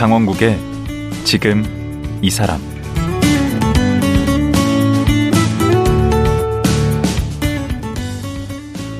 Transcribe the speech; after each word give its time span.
강원국의 0.00 0.58
지금 1.24 1.62
이 2.22 2.30
사람 2.30 2.58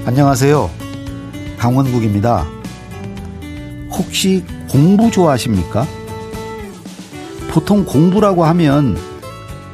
안녕하세요. 0.04 0.70
강원국입니다. 1.56 2.46
혹시 3.90 4.44
공부 4.68 5.10
좋아하십니까? 5.10 5.86
보통 7.50 7.86
공부라고 7.86 8.44
하면 8.44 8.98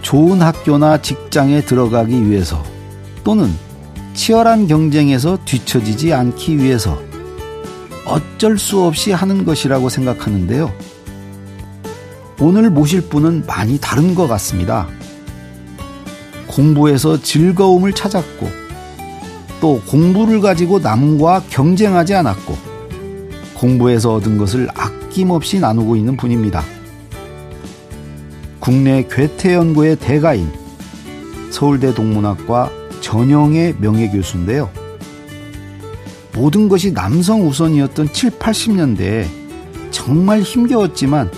좋은 0.03 0.41
학교나 0.41 1.03
직장에 1.03 1.63
들어가기 1.63 2.31
위해서 2.31 2.63
또는 3.25 3.53
치열한 4.15 4.69
경쟁에서 4.69 5.39
뒤처지지 5.45 6.15
않기 6.15 6.59
위해서 6.59 7.03
어쩔 8.07 8.59
수 8.59 8.85
없이 8.85 9.11
하는 9.11 9.45
것이라고 9.45 9.89
생각하는데요. 9.89 10.96
오늘 12.39 12.69
모실 12.69 13.01
분은 13.01 13.45
많이 13.47 13.79
다른 13.81 14.15
것 14.15 14.29
같습니다. 14.29 14.87
공부에서 16.47 17.21
즐거움을 17.21 17.95
찾았고, 17.95 18.49
또 19.61 19.81
공부를 19.87 20.41
가지고 20.43 20.79
남과 20.79 21.45
경쟁하지 21.49 22.15
않았고, 22.15 22.57
공부에서 23.55 24.15
얻은 24.15 24.37
것을 24.37 24.69
아낌없이 24.75 25.61
나누고 25.61 25.97
있는 25.97 26.17
분입니다. 26.19 26.63
국내 28.61 29.07
괴테연구의 29.11 29.97
대가인, 29.97 30.53
서울대 31.51 31.95
동문학과 31.95 32.71
전영의 33.01 33.77
명예교수인데요. 33.79 34.69
모든 36.35 36.69
것이 36.69 36.93
남성 36.93 37.49
우선이었던 37.49 38.13
7, 38.13 38.31
80년대에 38.33 39.27
정말 39.91 40.43
힘겨웠지만 40.43 41.31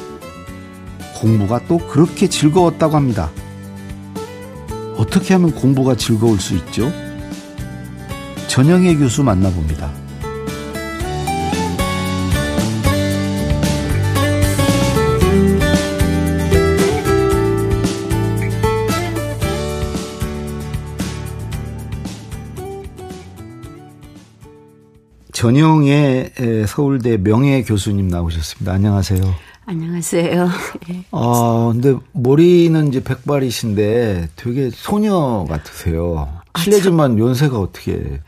공부가 1.20 1.60
또 1.66 1.78
그렇게 1.78 2.28
즐거웠다고 2.28 2.94
합니다. 2.94 3.30
어떻게 4.96 5.34
하면 5.34 5.52
공부가 5.52 5.94
즐거울 5.94 6.38
수 6.38 6.54
있죠? 6.54 6.92
전영애 8.46 8.96
교수 8.96 9.22
만나봅니다. 9.22 9.92
전영애 25.32 26.32
서울대 26.66 27.16
명예 27.16 27.62
교수님 27.62 28.08
나오셨습니다. 28.08 28.72
안녕하세요. 28.72 29.47
안녕하세요. 29.68 30.48
예. 30.90 31.04
아, 31.12 31.70
근데 31.72 31.94
머리는 32.12 32.88
이제 32.88 33.04
백발이신데 33.04 34.30
되게 34.34 34.70
소녀 34.72 35.44
같으세요. 35.46 36.40
아, 36.54 36.60
실례지만 36.62 37.16
아, 37.16 37.18
연세가 37.18 37.60
어떻게? 37.60 38.20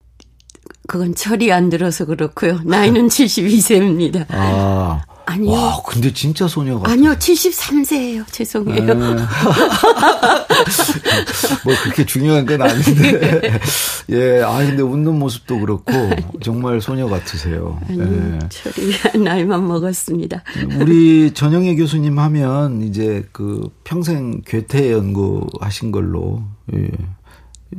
그건 0.87 1.15
철이 1.15 1.51
안 1.51 1.71
들어서 1.71 2.05
그렇고요. 2.05 2.61
나이는 2.65 3.09
72세입니다. 3.09 4.27
아, 4.29 5.01
아니요. 5.27 5.51
와, 5.51 5.83
근데 5.87 6.13
진짜 6.13 6.49
소녀 6.49 6.79
같아요. 6.79 6.93
아니요, 6.93 7.15
73세예요. 7.15 8.25
죄송해요. 8.31 8.95
네. 8.95 8.95
뭐 11.65 11.75
그렇게 11.83 12.05
중요한 12.05 12.47
건 12.47 12.63
아닌데. 12.63 13.59
예, 14.11 14.43
아 14.43 14.59
근데 14.59 14.83
웃는 14.83 15.19
모습도 15.19 15.61
그렇고 15.61 15.93
정말 16.43 16.81
소녀 16.81 17.09
같으세요. 17.09 17.79
아니, 17.89 18.01
예. 18.01 18.39
저리 18.49 18.93
나이만 19.23 19.67
먹었습니다. 19.67 20.43
우리 20.81 21.33
전영애 21.33 21.77
교수님 21.77 22.19
하면 22.19 22.83
이제 22.83 23.27
그 23.33 23.71
평생 23.85 24.43
괴테 24.45 24.93
연구하신 24.93 25.93
걸로 25.93 26.43
예, 26.75 26.89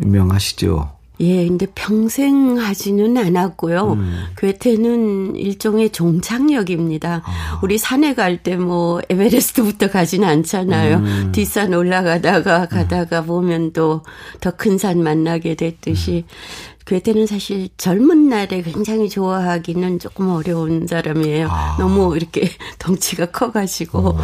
유명하시죠. 0.01 1.00
예, 1.21 1.47
근데 1.47 1.67
평생 1.75 2.57
하지는 2.57 3.15
않았고요. 3.17 3.93
음. 3.93 4.23
괴테는 4.37 5.35
일종의 5.35 5.91
종착역입니다. 5.91 7.21
아. 7.23 7.59
우리 7.63 7.77
산에 7.77 8.13
갈 8.15 8.41
때 8.43 8.55
뭐 8.57 9.01
에베레스트부터 9.09 9.89
가지는 9.89 10.27
않잖아요. 10.27 10.97
음. 10.97 11.31
뒷산 11.31 11.73
올라가다가 11.73 12.65
가다가 12.65 13.19
음. 13.21 13.25
보면 13.27 13.73
또 13.73 14.01
더 14.41 14.51
큰 14.57 14.77
산 14.77 15.03
만나게 15.03 15.55
됐듯이 15.55 16.25
음. 16.27 16.81
괴테는 16.85 17.27
사실 17.27 17.69
젊은 17.77 18.27
날에 18.27 18.63
굉장히 18.63 19.07
좋아하기는 19.07 19.99
조금 19.99 20.29
어려운 20.29 20.87
사람이에요. 20.87 21.47
아. 21.49 21.77
너무 21.79 22.15
이렇게 22.17 22.49
덩치가 22.79 23.27
커가지고 23.27 23.99
어. 23.99 24.17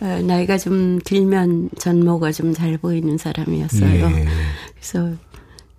어. 0.00 0.22
나이가 0.22 0.56
좀 0.56 0.98
들면 1.04 1.70
전모가 1.78 2.32
좀 2.32 2.54
잘 2.54 2.78
보이는 2.78 3.18
사람이었어요. 3.18 4.06
예. 4.06 4.26
그래서 4.74 5.12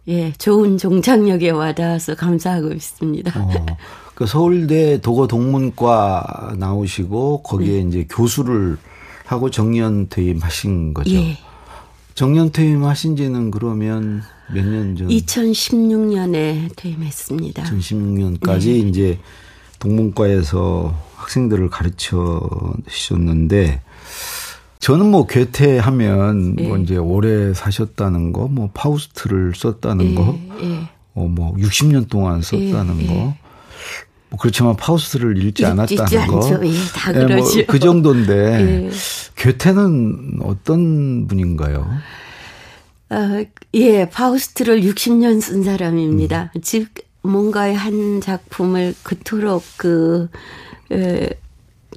예, 0.09 0.33
좋은 0.37 0.77
종착역에 0.77 1.51
와닿아서 1.51 2.15
감사하고 2.15 2.71
있습니다. 2.71 3.31
어, 3.39 3.65
그 4.15 4.25
서울대 4.25 4.99
도거 5.01 5.27
동문과 5.27 6.55
나오시고 6.57 7.43
거기에 7.43 7.83
네. 7.83 7.87
이제 7.87 8.07
교수를 8.09 8.77
하고 9.25 9.51
정년 9.51 10.09
퇴임하신 10.09 10.93
거죠. 10.95 11.11
예. 11.15 11.37
정년 12.15 12.51
퇴임하신 12.51 13.15
지는 13.15 13.51
그러면 13.51 14.23
몇 14.51 14.65
년 14.65 14.95
전? 14.95 15.07
2016년에 15.07 16.71
퇴임했습니다. 16.75 17.63
2016년까지 17.63 18.65
네. 18.65 18.77
이제 18.89 19.19
동문과에서 19.79 20.93
학생들을 21.15 21.69
가르쳐 21.69 22.41
주셨는데 22.87 23.81
저는 24.79 25.07
뭐 25.11 25.27
괴테하면 25.27 26.55
예. 26.59 26.67
뭐 26.67 26.77
이제 26.77 26.95
오래 26.95 27.53
사셨다는 27.53 28.31
거, 28.31 28.47
뭐 28.47 28.69
파우스트를 28.73 29.53
썼다는 29.55 30.11
예. 30.11 30.15
거, 30.15 30.39
예. 30.61 30.89
어, 31.15 31.27
뭐 31.27 31.53
60년 31.55 32.09
동안 32.09 32.41
썼다는 32.41 33.01
예, 33.01 33.07
거. 33.07 33.13
예. 33.13 33.37
뭐 34.29 34.39
그렇지만 34.39 34.75
파우스트를 34.77 35.43
읽지 35.43 35.65
않았다는 35.65 36.27
거. 36.27 36.65
예, 36.65 36.71
다 36.93 37.13
예, 37.13 37.25
뭐그 37.25 37.79
정도인데 37.79 38.89
괴테는 39.35 40.39
어떤 40.43 41.27
분인가요? 41.27 41.85
어, 43.09 43.43
예, 43.73 44.09
파우스트를 44.09 44.81
60년 44.81 45.41
쓴 45.41 45.63
사람입니다. 45.63 46.51
음. 46.55 46.61
즉 46.61 46.89
뭔가의 47.21 47.75
한 47.75 48.21
작품을 48.21 48.95
그토록 49.03 49.63
그 49.77 50.29
에, 50.91 51.29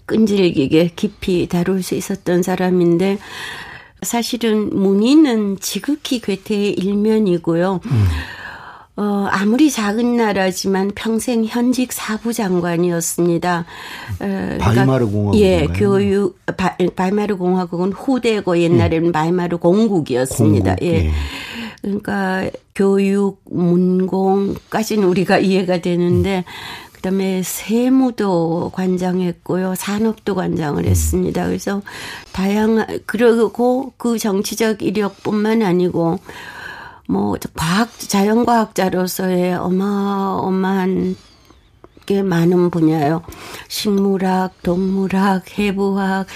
끈질기게 0.06 0.92
깊이 0.96 1.46
다룰 1.48 1.82
수 1.82 1.94
있었던 1.94 2.42
사람인데 2.42 3.18
사실은 4.02 4.70
문희는 4.72 5.58
지극히 5.60 6.20
괴테의 6.20 6.72
일면이고요. 6.72 7.80
음. 7.84 8.04
어, 8.94 9.26
아무리 9.30 9.70
작은 9.70 10.16
나라지만 10.16 10.90
평생 10.94 11.44
현직 11.44 11.92
사부 11.92 12.34
장관이었습니다. 12.34 13.64
어, 14.20 14.58
바이마르 14.60 15.06
공화국. 15.06 15.40
예, 15.40 15.66
교육, 15.66 16.38
바, 16.58 16.76
바이마르 16.94 17.38
공화국은 17.38 17.92
후대고 17.92 18.58
옛날에는 18.58 19.08
음. 19.08 19.12
바이마르 19.12 19.56
공국이었습니다. 19.56 20.76
공국, 20.76 20.84
예. 20.84 21.06
예. 21.06 21.10
그러니까 21.80 22.50
교육, 22.74 23.40
문공까지는 23.50 25.04
우리가 25.04 25.38
이해가 25.38 25.80
되는데, 25.80 26.38
음. 26.38 26.42
그다음에 27.02 27.42
세무도 27.42 28.70
관장했고요. 28.74 29.74
산업도 29.74 30.36
관장을 30.36 30.86
했습니다. 30.86 31.46
그래서 31.46 31.82
다양한 32.30 33.00
그리고 33.06 33.92
그 33.96 34.18
정치적 34.18 34.82
이력뿐만 34.82 35.62
아니고 35.62 36.20
뭐 37.08 37.36
과학 37.56 37.90
자연과학자로서의 37.98 39.54
어마어마한 39.54 41.16
게 42.06 42.22
많은 42.22 42.70
분야요. 42.70 43.22
식물학, 43.66 44.62
동물학, 44.62 45.58
해부학 45.58 46.26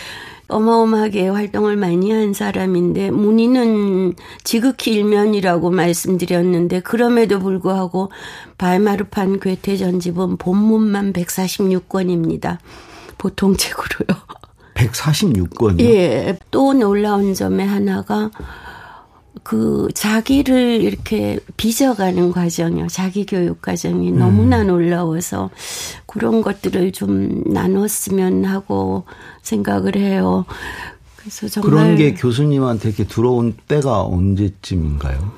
어마어마하게 0.48 1.28
활동을 1.28 1.76
많이 1.76 2.12
한 2.12 2.32
사람인데 2.32 3.10
문의는 3.10 4.14
지극히 4.44 4.92
일면이라고 4.94 5.70
말씀드렸는데 5.70 6.80
그럼에도 6.80 7.40
불구하고 7.40 8.10
바이마르판 8.58 9.40
괴테 9.40 9.76
전집은 9.76 10.36
본문만 10.36 11.12
146권입니다. 11.12 12.58
보통 13.18 13.56
책으로요. 13.56 14.18
146권이요? 14.74 15.80
예. 15.80 16.38
또 16.50 16.72
놀라운 16.74 17.34
점의 17.34 17.66
하나가 17.66 18.30
그 19.42 19.88
자기를 19.94 20.82
이렇게 20.82 21.38
빚어가는 21.56 22.32
과정이요. 22.32 22.88
자기 22.88 23.26
교육 23.26 23.62
과정이 23.62 24.10
음. 24.12 24.18
너무나 24.18 24.62
놀라워서 24.64 25.50
그런 26.06 26.42
것들을 26.42 26.92
좀 26.92 27.42
나눴으면 27.46 28.44
하고 28.44 29.04
생각을 29.42 29.96
해요. 29.96 30.44
그래서 31.16 31.48
정말 31.48 31.70
그런 31.70 31.96
게 31.96 32.14
교수님한테 32.14 32.88
이렇게 32.88 33.04
들어온 33.04 33.54
때가 33.68 34.02
언제쯤인가요? 34.04 35.32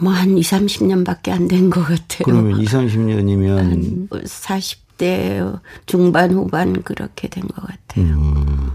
뭐한 0.00 0.36
2, 0.36 0.42
30년밖에 0.42 1.30
안 1.30 1.48
된 1.48 1.70
것 1.70 1.80
같아요. 1.82 2.22
그러면 2.24 2.60
2, 2.60 2.64
30년이면 2.66 4.08
40 4.26 4.86
20대 4.96 5.60
중반 5.84 6.32
후반 6.32 6.82
그렇게 6.82 7.28
된 7.28 7.44
것 7.44 7.56
같아요. 7.66 8.06
음. 8.14 8.70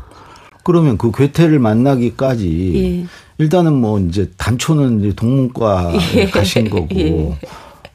그러면 0.63 0.97
그 0.97 1.11
괴테를 1.11 1.59
만나기까지 1.59 2.73
예. 2.75 3.07
일단은 3.37 3.73
뭐 3.73 3.99
이제 3.99 4.29
단초는 4.37 4.99
이제 4.99 5.13
동문과 5.15 5.93
예. 6.15 6.25
가신 6.29 6.69
거고 6.69 6.87
예. 6.95 7.39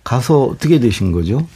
가서 0.02 0.44
어떻게 0.44 0.80
되신 0.80 1.12
거죠? 1.12 1.46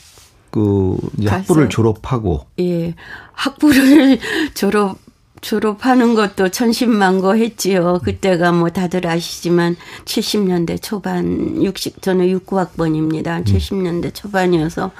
그 0.50 0.96
이제 1.18 1.28
학부를 1.28 1.68
졸업하고 1.68 2.46
예 2.58 2.94
학부를 3.32 4.18
졸업 4.54 4.98
졸업하는 5.40 6.14
것도 6.14 6.50
천신만고 6.50 7.36
했지요. 7.36 8.00
그때가 8.04 8.52
뭐 8.52 8.68
다들 8.68 9.06
아시지만 9.06 9.76
70년대 10.04 10.82
초반 10.82 11.62
60 11.62 12.02
저는 12.02 12.26
69학번입니다. 12.26 13.44
70년대 13.44 14.14
초반이어서 14.14 14.90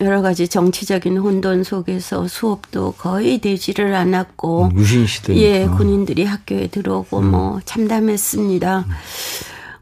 여러 0.00 0.22
가지 0.22 0.48
정치적인 0.48 1.18
혼돈 1.18 1.64
속에서 1.64 2.26
수업도 2.26 2.92
거의 2.92 3.38
되지를 3.38 3.94
않았고 3.94 4.70
음, 4.72 4.78
유신 4.78 5.06
시대 5.06 5.36
예, 5.36 5.66
군인들이 5.66 6.24
학교에 6.24 6.68
들어오고 6.68 7.18
음. 7.18 7.30
뭐 7.30 7.60
참담했습니다. 7.64 8.86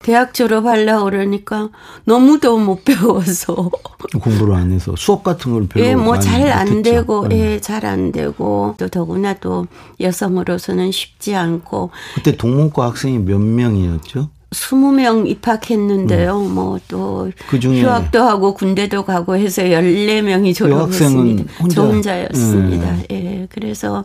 음. 0.07 0.13
대학 0.13 0.35
졸업하려고 0.35 1.05
그러니까 1.07 1.69
너무도 2.05 2.59
못 2.59 2.85
배워서 2.85 3.71
공부를 4.21 4.55
안 4.55 4.73
해서 4.73 4.95
수업 4.97 5.25
같은 5.25 5.53
걸 5.53 5.67
별로 5.67 5.85
예, 5.85 5.95
뭐잘 5.97 6.49
안 6.53 6.83
되고 6.83 7.27
네. 7.29 7.55
예, 7.55 7.61
잘 7.61 7.85
안 7.85 8.13
되고 8.13 8.75
또 8.79 8.89
더구나 8.89 9.35
또 9.35 9.67
여성으로서는 10.01 10.93
쉽지 10.93 11.35
않고 11.35 11.91
그때 12.15 12.37
동문과 12.37 12.87
학생이 12.87 13.19
몇 13.19 13.39
명이었죠? 13.39 14.31
20명 14.51 15.29
입학했는데요. 15.29 16.41
음. 16.41 16.55
뭐또 16.55 17.31
그중에 17.49 17.83
휴학도 17.83 18.23
하고 18.23 18.55
군대도 18.55 19.05
가고 19.05 19.37
해서 19.37 19.63
14명이 19.63 20.55
졸업했습니다. 20.55 21.53
혼자. 21.61 21.75
저 21.75 21.83
혼자였습니다. 21.87 22.91
음. 22.91 23.03
예. 23.11 23.47
그래서 23.51 24.05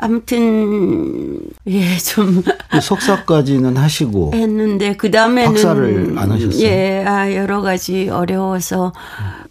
아무튼 0.00 1.38
예 1.66 1.98
좀 1.98 2.42
석사까지는 2.82 3.76
하시고 3.76 4.32
했는데 4.34 4.96
그 4.96 5.10
다음에는 5.10 5.52
박사를 5.52 6.14
안 6.16 6.30
하셨어요. 6.32 6.62
예, 6.66 7.04
아 7.06 7.32
여러 7.34 7.60
가지 7.60 8.08
어려워서 8.08 8.92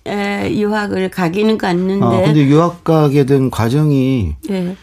예, 0.07 0.49
유학을 0.51 1.09
가기는 1.11 1.57
갔는데. 1.57 2.05
아 2.05 2.21
근데 2.25 2.43
유학 2.45 2.83
가게 2.83 3.25
된 3.25 3.51
과정이 3.51 4.35
예. 4.49 4.75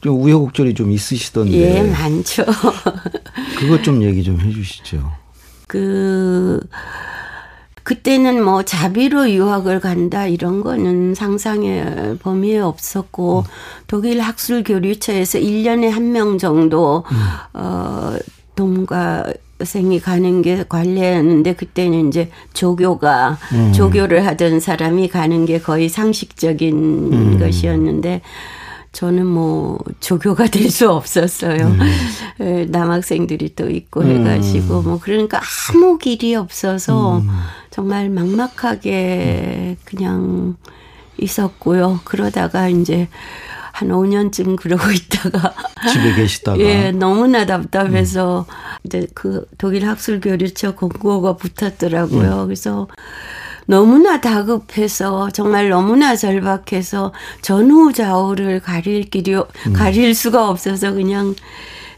좀 0.00 0.20
우여곡절이 0.22 0.74
좀 0.74 0.90
있으시던데. 0.90 1.52
예, 1.56 1.82
많죠. 1.90 2.44
그것 3.58 3.82
좀 3.84 4.02
얘기 4.02 4.22
좀 4.24 4.40
해주시죠. 4.40 5.10
그 5.68 6.60
그때는 7.82 8.44
뭐 8.44 8.62
자비로 8.62 9.30
유학을 9.30 9.80
간다 9.80 10.26
이런 10.26 10.62
거는 10.62 11.14
상상의 11.14 12.18
범위에 12.22 12.58
없었고 12.58 13.40
음. 13.40 13.44
독일 13.86 14.20
학술 14.20 14.62
교류처에서 14.62 15.38
1년에 15.38 15.88
한 15.90 16.12
명 16.12 16.38
정도 16.38 17.04
음. 17.10 17.16
어 17.54 18.16
동가 18.54 19.24
생이 19.62 20.00
가는 20.00 20.42
게 20.42 20.64
관례였는데 20.68 21.54
그때는 21.54 22.08
이제 22.08 22.30
조교가 22.52 23.38
음. 23.52 23.72
조교를 23.72 24.26
하던 24.26 24.60
사람이 24.60 25.08
가는 25.08 25.46
게 25.46 25.58
거의 25.60 25.88
상식적인 25.88 27.12
음. 27.12 27.38
것이었는데 27.38 28.20
저는 28.92 29.26
뭐 29.26 29.78
조교가 30.00 30.46
될 30.46 30.70
수 30.70 30.90
없었어요. 30.90 31.66
음. 31.66 31.80
예, 32.40 32.64
남학생들이 32.66 33.54
또 33.56 33.68
있고 33.70 34.04
해가지고 34.04 34.82
뭐 34.82 34.98
그러니까 35.00 35.40
아무 35.70 35.98
길이 35.98 36.34
없어서 36.34 37.18
음. 37.18 37.28
정말 37.70 38.08
막막하게 38.10 39.76
그냥 39.84 40.56
있었고요. 41.18 42.00
그러다가 42.04 42.68
이제 42.68 43.08
한 43.72 43.88
5년쯤 43.88 44.56
그러고 44.56 44.84
있다가 44.92 45.54
집에 45.90 46.14
계시다가 46.14 46.58
예 46.58 46.92
너무나 46.92 47.46
답답해서 47.46 48.46
음. 48.48 48.54
이제 48.84 49.06
그 49.14 49.46
독일 49.58 49.86
학술 49.88 50.20
교류처 50.20 50.74
공고가 50.74 51.36
붙었더라고요. 51.36 52.42
음. 52.42 52.46
그래서 52.46 52.88
너무나 53.72 54.20
다급해서 54.20 55.30
정말 55.30 55.70
너무나 55.70 56.14
절박해서 56.14 57.14
전후 57.40 57.90
좌우를 57.90 58.60
가릴 58.60 59.08
길이 59.08 59.34
음. 59.34 59.72
가릴 59.72 60.14
수가 60.14 60.50
없어서 60.50 60.92
그냥 60.92 61.34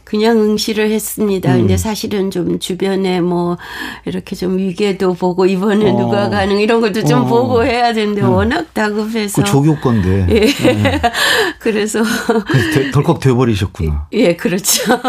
그냥 0.05 0.39
응시를 0.39 0.91
했습니다. 0.91 1.51
음. 1.53 1.61
근데 1.61 1.77
사실은 1.77 2.29
좀 2.29 2.59
주변에 2.59 3.21
뭐 3.21 3.57
이렇게 4.05 4.35
좀 4.35 4.57
위계도 4.57 5.15
보고 5.15 5.47
이번에 5.47 5.89
어. 5.89 5.97
누가 5.97 6.29
가능 6.29 6.59
이런 6.59 6.79
것도 6.79 7.03
좀 7.03 7.23
어. 7.23 7.25
보고 7.25 7.63
해야 7.63 7.91
되는데 7.91 8.21
음. 8.21 8.29
워낙 8.29 8.71
다급해서 8.73 9.41
그 9.41 9.47
조교 9.47 9.77
건데. 9.81 10.27
예. 10.29 10.41
네. 10.73 11.01
그래서 11.59 12.03
그 12.03 12.91
덜컥 12.91 13.19
돼버리셨구나. 13.19 14.07
예, 14.13 14.35
그렇죠. 14.35 14.83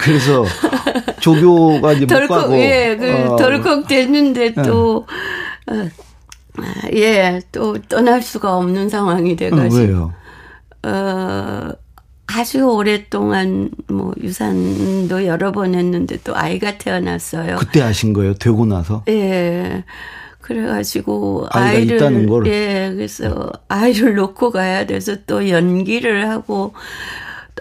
그래서 0.00 0.44
조교가 1.20 1.92
이제 1.92 2.06
덜컥, 2.06 2.28
못 2.28 2.42
가고 2.42 2.58
예, 2.58 2.96
그 2.98 3.32
어. 3.32 3.36
덜컥 3.36 3.86
됐는데 3.86 4.54
또 4.54 5.06
예. 5.70 5.76
어, 5.76 5.88
예, 6.92 7.40
또 7.52 7.78
떠날 7.88 8.22
수가 8.22 8.56
없는 8.56 8.88
상황이 8.88 9.36
돼가지고. 9.36 9.76
왜요? 9.76 10.12
어, 10.82 11.70
아주 12.26 12.64
오랫동안 12.64 13.70
뭐 13.88 14.12
유산도 14.20 15.26
여러 15.26 15.52
번 15.52 15.74
했는데 15.74 16.18
또 16.24 16.36
아이가 16.36 16.78
태어났어요. 16.78 17.56
그때 17.56 17.82
아신 17.82 18.12
거예요? 18.12 18.34
되고 18.34 18.64
나서? 18.66 19.04
예. 19.08 19.84
그래가지고 20.40 21.46
아이를 21.50 21.96
있다는 21.96 22.26
걸. 22.28 22.46
예, 22.46 22.92
그래서 22.94 23.50
아이를 23.68 24.14
놓고 24.14 24.50
가야 24.50 24.84
돼서 24.84 25.16
또 25.26 25.48
연기를 25.48 26.28
하고 26.28 26.74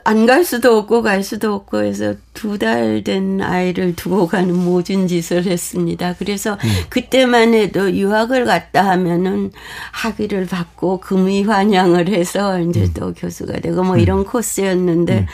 안 0.05 0.25
갈 0.25 0.43
수도 0.43 0.77
없고 0.77 1.01
갈 1.01 1.23
수도 1.23 1.53
없고 1.53 1.83
해서 1.83 2.13
두 2.33 2.57
달 2.57 3.03
된 3.03 3.41
아이를 3.41 3.95
두고 3.95 4.27
가는 4.27 4.53
모진 4.53 5.07
짓을 5.07 5.45
했습니다. 5.45 6.15
그래서 6.19 6.53
음. 6.53 6.69
그때만 6.89 7.53
해도 7.53 7.91
유학을 7.91 8.45
갔다 8.45 8.85
하면은 8.89 9.51
학위를 9.91 10.45
받고 10.47 10.99
금위 10.99 11.43
환영을 11.43 12.09
해서 12.09 12.59
이제 12.59 12.81
음. 12.81 12.93
또 12.93 13.13
교수가 13.13 13.59
되고 13.61 13.83
뭐 13.83 13.95
음. 13.95 13.99
이런 13.99 14.25
코스였는데 14.25 15.19
음. 15.19 15.25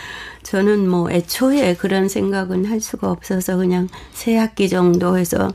저는 0.44 0.88
뭐 0.88 1.12
애초에 1.12 1.76
그런 1.76 2.08
생각은 2.08 2.66
할 2.66 2.80
수가 2.80 3.12
없어서 3.12 3.58
그냥 3.58 3.88
세 4.14 4.36
학기 4.38 4.70
정도 4.70 5.18
해서 5.18 5.52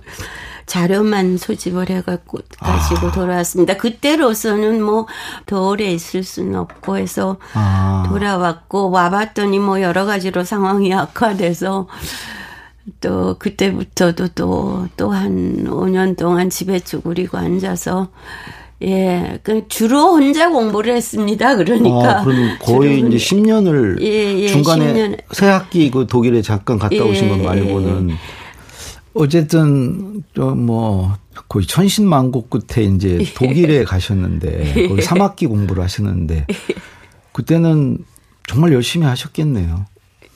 자료만 0.66 1.36
소집을 1.38 1.90
해갖고 1.90 2.38
가지고 2.58 3.08
아. 3.08 3.12
돌아왔습니다. 3.12 3.76
그때로서는 3.76 4.82
뭐 4.82 5.06
더 5.46 5.68
오래 5.68 5.90
있을 5.92 6.22
수는 6.22 6.56
없고 6.58 6.96
해서 6.96 7.36
아. 7.54 8.04
돌아왔고 8.08 8.90
와봤더니 8.90 9.58
뭐 9.58 9.80
여러 9.82 10.04
가지로 10.06 10.44
상황이 10.44 10.92
악화돼서 10.94 11.86
또 13.00 13.36
그때부터도 13.38 14.28
또 14.28 14.88
또 14.96 15.10
한 15.12 15.64
5년 15.66 16.16
동안 16.16 16.50
집에 16.50 16.80
쭈그리고 16.80 17.38
앉아서 17.38 18.08
예, 18.82 19.38
그 19.42 19.66
주로 19.68 20.12
혼자 20.12 20.50
공부를 20.50 20.94
했습니다. 20.96 21.56
그러니까. 21.56 22.20
아, 22.20 22.24
그럼 22.24 22.56
거의 22.60 22.98
이제 23.00 23.16
10년을 23.16 24.02
예, 24.02 24.40
예, 24.40 24.48
중간에 24.48 24.92
10년. 24.92 25.18
새 25.32 25.46
학기 25.46 25.90
그 25.90 26.06
독일에 26.06 26.42
잠깐 26.42 26.78
갔다 26.78 26.94
예, 26.96 27.00
오신 27.00 27.28
것 27.30 27.38
말고는 27.40 28.10
예. 28.10 28.14
어쨌든 29.14 30.24
좀뭐 30.34 31.16
거의 31.48 31.66
천신만고 31.66 32.48
끝에 32.48 32.84
이제 32.84 33.18
예. 33.22 33.34
독일에 33.34 33.84
가셨는데 33.84 34.88
거기 34.88 35.00
3학기 35.00 35.48
공부를 35.48 35.82
하셨는데 35.82 36.46
그때는 37.32 37.98
정말 38.46 38.72
열심히 38.72 39.06
하셨겠네요. 39.06 39.86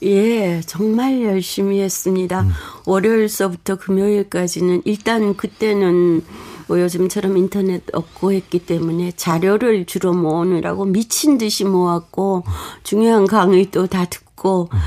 예, 0.02 0.60
정말 0.60 1.22
열심히 1.22 1.80
했습니다. 1.80 2.42
음. 2.42 2.52
월요일서부터 2.86 3.76
금요일까지는 3.76 4.82
일단 4.84 5.36
그때는 5.36 6.22
뭐 6.68 6.80
요즘처럼 6.80 7.36
인터넷 7.36 7.82
없고 7.92 8.32
했기 8.32 8.60
때문에 8.60 9.12
자료를 9.12 9.86
주로 9.86 10.12
모으느라고 10.12 10.84
미친 10.84 11.38
듯이 11.38 11.64
모았고 11.64 12.44
중요한 12.84 13.26
강의 13.26 13.70
또다 13.70 14.04
듣고 14.04 14.68
음. 14.72 14.78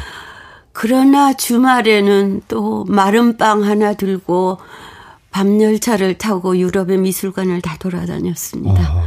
그러나 0.73 1.33
주말에는 1.33 2.41
또 2.47 2.85
마른 2.87 3.37
빵 3.37 3.63
하나 3.63 3.93
들고 3.93 4.57
밤 5.31 5.61
열차를 5.61 6.17
타고 6.17 6.57
유럽의 6.57 6.97
미술관을 6.97 7.61
다 7.61 7.77
돌아다녔습니다. 7.79 8.93
어. 8.95 9.03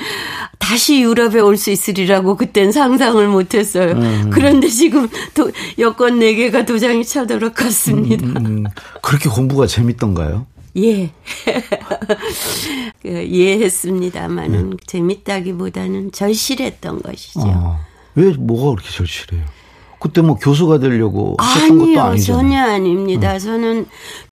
다시 0.58 1.00
유럽에 1.00 1.40
올 1.40 1.56
수 1.56 1.70
있으리라고 1.70 2.36
그땐 2.36 2.70
상상을 2.72 3.26
못 3.28 3.54
했어요. 3.54 3.92
음. 3.92 4.30
그런데 4.30 4.68
지금 4.68 5.08
도, 5.32 5.50
여권 5.78 6.18
4개가 6.20 6.66
도장이 6.66 7.04
차도록 7.06 7.54
갔습니다. 7.54 8.26
음, 8.26 8.36
음, 8.36 8.46
음. 8.46 8.64
그렇게 9.00 9.30
공부가 9.30 9.66
재밌던가요? 9.66 10.46
예. 10.76 11.10
그, 13.02 13.08
이해했습니다만은 13.08 14.70
네. 14.70 14.76
재밌다기보다는 14.86 16.12
절실했던 16.12 17.00
것이죠. 17.02 17.40
어. 17.40 17.80
왜 18.14 18.32
뭐가 18.32 18.72
그렇게 18.72 18.90
절실해요? 18.94 19.42
그때 20.00 20.20
뭐 20.20 20.36
교수가 20.36 20.78
되려고 20.78 21.34
하셨던 21.38 21.80
아니요, 21.80 21.96
것도 21.96 22.06
아니잖아요. 22.06 22.42
전혀 22.42 22.60
아닙니다. 22.60 23.34
응. 23.34 23.38
저는 23.38 23.86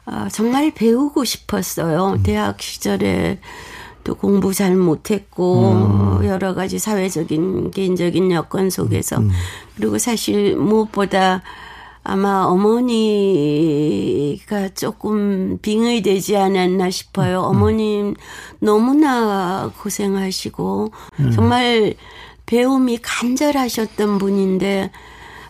어, 0.07 0.29
정말 0.31 0.71
배우고 0.73 1.25
싶었어요. 1.25 2.15
응. 2.19 2.23
대학 2.23 2.63
시절에 2.63 3.39
또 4.05 4.15
공부 4.15 4.55
잘 4.55 4.77
못했고 4.77 6.21
음. 6.21 6.25
여러 6.27 6.55
가지 6.55 6.79
사회적인 6.79 7.73
개인적인 7.73 8.31
여건 8.31 8.71
속에서 8.71 9.17
음. 9.19 9.31
그리고 9.77 9.99
사실 9.99 10.55
무엇보다 10.57 11.43
아마 12.05 12.45
어머니가 12.45 13.89
조금 14.77 15.59
빙의되지 15.61 16.37
않았나 16.37 16.89
싶어요. 16.91 17.41
음. 17.41 17.47
어머님 17.47 18.15
너무나 18.61 19.73
고생하시고 19.83 20.93
음. 21.19 21.31
정말 21.33 21.95
배움이 22.47 22.99
간절하셨던 23.03 24.19
분인데 24.19 24.93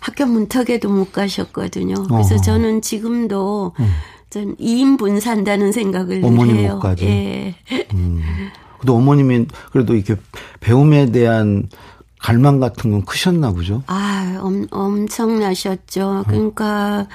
학교 0.07 0.25
문턱에도 0.25 0.89
못 0.89 1.11
가셨거든요. 1.11 2.05
그래서 2.05 2.37
어. 2.37 2.39
저는 2.39 2.81
지금도 2.81 3.73
음. 3.81 3.93
전 4.31 4.55
2인분 4.55 5.19
산다는 5.19 5.73
생각을 5.73 6.25
어머님 6.25 6.59
해요. 6.59 6.75
못까지. 6.75 7.05
예. 7.07 7.55
음. 7.93 8.23
그래도 8.79 8.95
어머님이 8.95 9.47
그래도 9.73 9.97
이렇게 9.97 10.15
배움에 10.61 11.11
대한 11.11 11.69
갈망 12.21 12.61
같은 12.61 12.93
건 12.93 13.05
크셨나 13.05 13.51
보죠? 13.51 13.83
아, 13.89 14.39
엄, 14.41 14.69
엄청나셨죠. 14.71 16.27
그러니까 16.29 17.09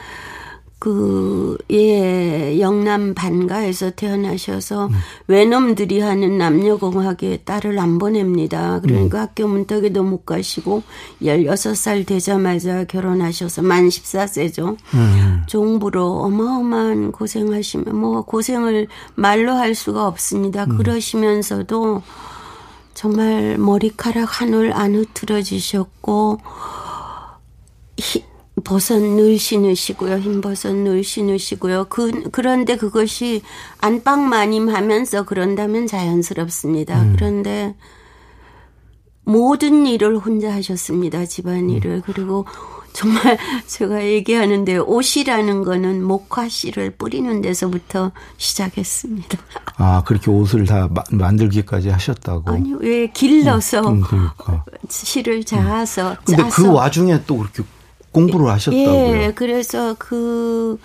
그, 0.82 1.60
예, 1.70 2.60
영남 2.60 3.14
반가에서 3.14 3.92
태어나셔서 3.92 4.88
음. 4.88 4.94
외놈들이 5.28 6.00
하는 6.00 6.40
남녀공학에 6.40 7.44
딸을 7.46 7.78
안 7.78 8.00
보냅니다. 8.00 8.80
그러니까 8.82 9.20
음. 9.20 9.22
학교 9.22 9.48
문턱에도 9.48 10.02
못 10.02 10.26
가시고 10.26 10.82
16살 11.22 12.08
되자마자 12.08 12.84
결혼하셔서 12.86 13.62
만 13.62 13.90
14세죠. 13.90 14.76
음. 14.96 15.44
종부로 15.46 16.14
어마어마한 16.24 17.12
고생하시면 17.12 17.96
뭐 17.96 18.24
고생을 18.24 18.88
말로 19.14 19.54
할 19.54 19.76
수가 19.76 20.08
없습니다. 20.08 20.64
음. 20.64 20.78
그러시면서도 20.78 22.02
정말 22.96 23.60
머리카락 23.60 24.42
한 24.42 24.54
올 24.56 24.74
안 24.74 24.96
흐트러지셨고 24.96 26.40
버섯 28.64 29.00
늘 29.00 29.38
신으시고요. 29.38 30.18
흰 30.18 30.42
버섯 30.42 30.74
늘 30.74 31.04
신으시고요. 31.04 31.86
그, 31.90 32.30
그런데 32.32 32.78
그것이 32.78 33.42
안방 33.80 34.28
마님 34.28 34.70
하면서 34.70 35.24
그런다면 35.24 35.88
자연스럽습니다. 35.88 37.02
음. 37.02 37.14
그런데 37.16 37.76
모든 39.24 39.86
일을 39.86 40.18
혼자 40.18 40.52
하셨습니다. 40.54 41.26
집안일을. 41.26 41.92
음. 41.92 42.02
그리고 42.06 42.46
정말 42.94 43.38
제가 43.68 44.04
얘기하는데 44.04 44.78
옷이라는 44.78 45.64
거는 45.64 46.04
목화씨를 46.04 46.92
뿌리는 46.92 47.42
데서부터 47.42 48.12
시작했습니다. 48.38 49.38
아 49.78 50.04
그렇게 50.06 50.30
옷을 50.30 50.66
다 50.66 50.90
만들기까지 51.12 51.90
하셨다고? 51.90 52.52
아니 52.52 52.74
왜 52.74 53.08
길러서 53.08 53.82
음, 53.82 53.94
음, 53.96 54.02
그러니까. 54.02 54.66
실을 54.90 55.44
자아서. 55.44 56.12
음. 56.12 56.16
근데 56.26 56.44
그 56.50 56.72
와중에 56.72 57.24
또 57.26 57.38
그렇게 57.38 57.64
공부를 58.12 58.50
하셨다고요? 58.50 59.24
예, 59.24 59.34
그래서 59.36 59.96
그 59.98 60.78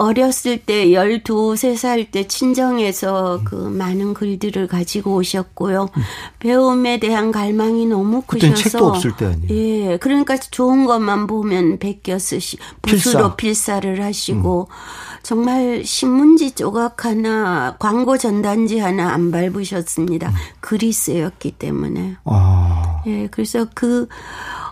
어렸을 0.00 0.56
때 0.56 0.94
12, 0.94 1.24
3살 1.24 2.10
때 2.10 2.26
친정에서 2.26 3.42
그 3.44 3.54
많은 3.54 4.14
글들을 4.14 4.66
가지고 4.66 5.16
오셨고요. 5.16 5.90
배움에 6.38 6.98
대한 6.98 7.30
갈망이 7.30 7.84
너무 7.84 8.22
크셔서. 8.22 8.54
책도 8.54 8.86
없을 8.86 9.14
때 9.14 9.26
아니에요? 9.26 9.48
예. 9.50 9.96
그러니까 9.98 10.38
좋은 10.38 10.86
것만 10.86 11.26
보면 11.26 11.78
베껴 11.78 12.18
쓰시, 12.18 12.56
붓으로 12.80 13.36
필사. 13.36 13.80
를 13.80 14.02
하시고, 14.02 14.68
음. 14.70 15.20
정말 15.22 15.84
신문지 15.84 16.52
조각 16.52 17.04
하나, 17.04 17.76
광고 17.78 18.16
전단지 18.16 18.78
하나 18.78 19.12
안 19.12 19.30
밟으셨습니다. 19.30 20.30
음. 20.30 20.34
글이 20.60 20.92
쓰였기 20.92 21.52
때문에. 21.52 22.16
아. 22.24 23.02
예. 23.06 23.28
그래서 23.30 23.66
그, 23.74 24.08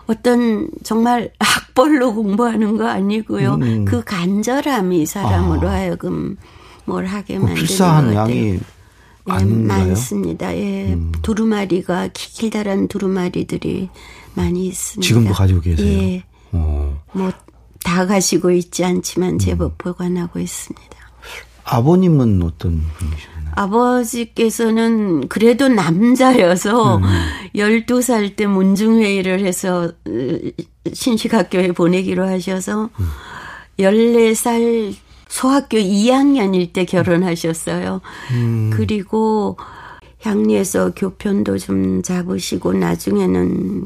어떤 0.09 0.67
정말 0.83 1.31
학벌로 1.39 2.15
공부하는 2.15 2.77
거 2.77 2.87
아니고요. 2.87 3.59
음. 3.61 3.85
그 3.85 4.03
간절함이 4.03 5.05
사람으로 5.05 5.69
아. 5.69 5.73
하여금 5.73 6.35
뭘 6.85 7.05
하게 7.05 7.35
그 7.35 7.43
만드는 7.43 7.61
필사한 7.61 8.13
양이 8.15 8.53
예, 8.55 8.59
많습니다. 9.27 10.55
예, 10.57 10.93
음. 10.93 11.11
두루마리가 11.21 12.09
길다란 12.13 12.87
두루마리들이 12.87 13.89
많이 14.33 14.65
있습니다. 14.65 15.07
지금도 15.07 15.33
가지고 15.33 15.61
계세요. 15.61 15.87
예. 15.87 16.23
어. 16.53 16.99
뭐다 17.11 18.07
가지고 18.07 18.49
있지 18.49 18.83
않지만 18.83 19.37
제법 19.37 19.73
음. 19.73 19.75
보관하고 19.77 20.39
있습니다. 20.39 20.97
아버님은 21.65 22.41
어떤 22.41 22.81
분이셨나요? 22.97 23.39
아버지께서는 23.55 25.27
그래도 25.27 25.67
남자여서 25.67 26.97
음. 26.97 27.03
12살 27.59 28.35
때 28.35 28.47
문중회의를 28.47 29.41
해서 29.41 29.91
어, 30.07 30.11
신식학교에 30.91 31.73
보내기로 31.73 32.27
하셔서 32.27 32.89
음. 32.99 33.05
14살 33.79 34.95
소학교 35.27 35.77
2학년일 35.77 36.73
때 36.73 36.85
결혼하셨어요. 36.85 38.01
음. 38.31 38.71
그리고 38.73 39.57
향리에서 40.21 40.93
교편도 40.95 41.59
좀 41.59 42.01
잡으시고 42.01 42.73
나중에는 42.73 43.85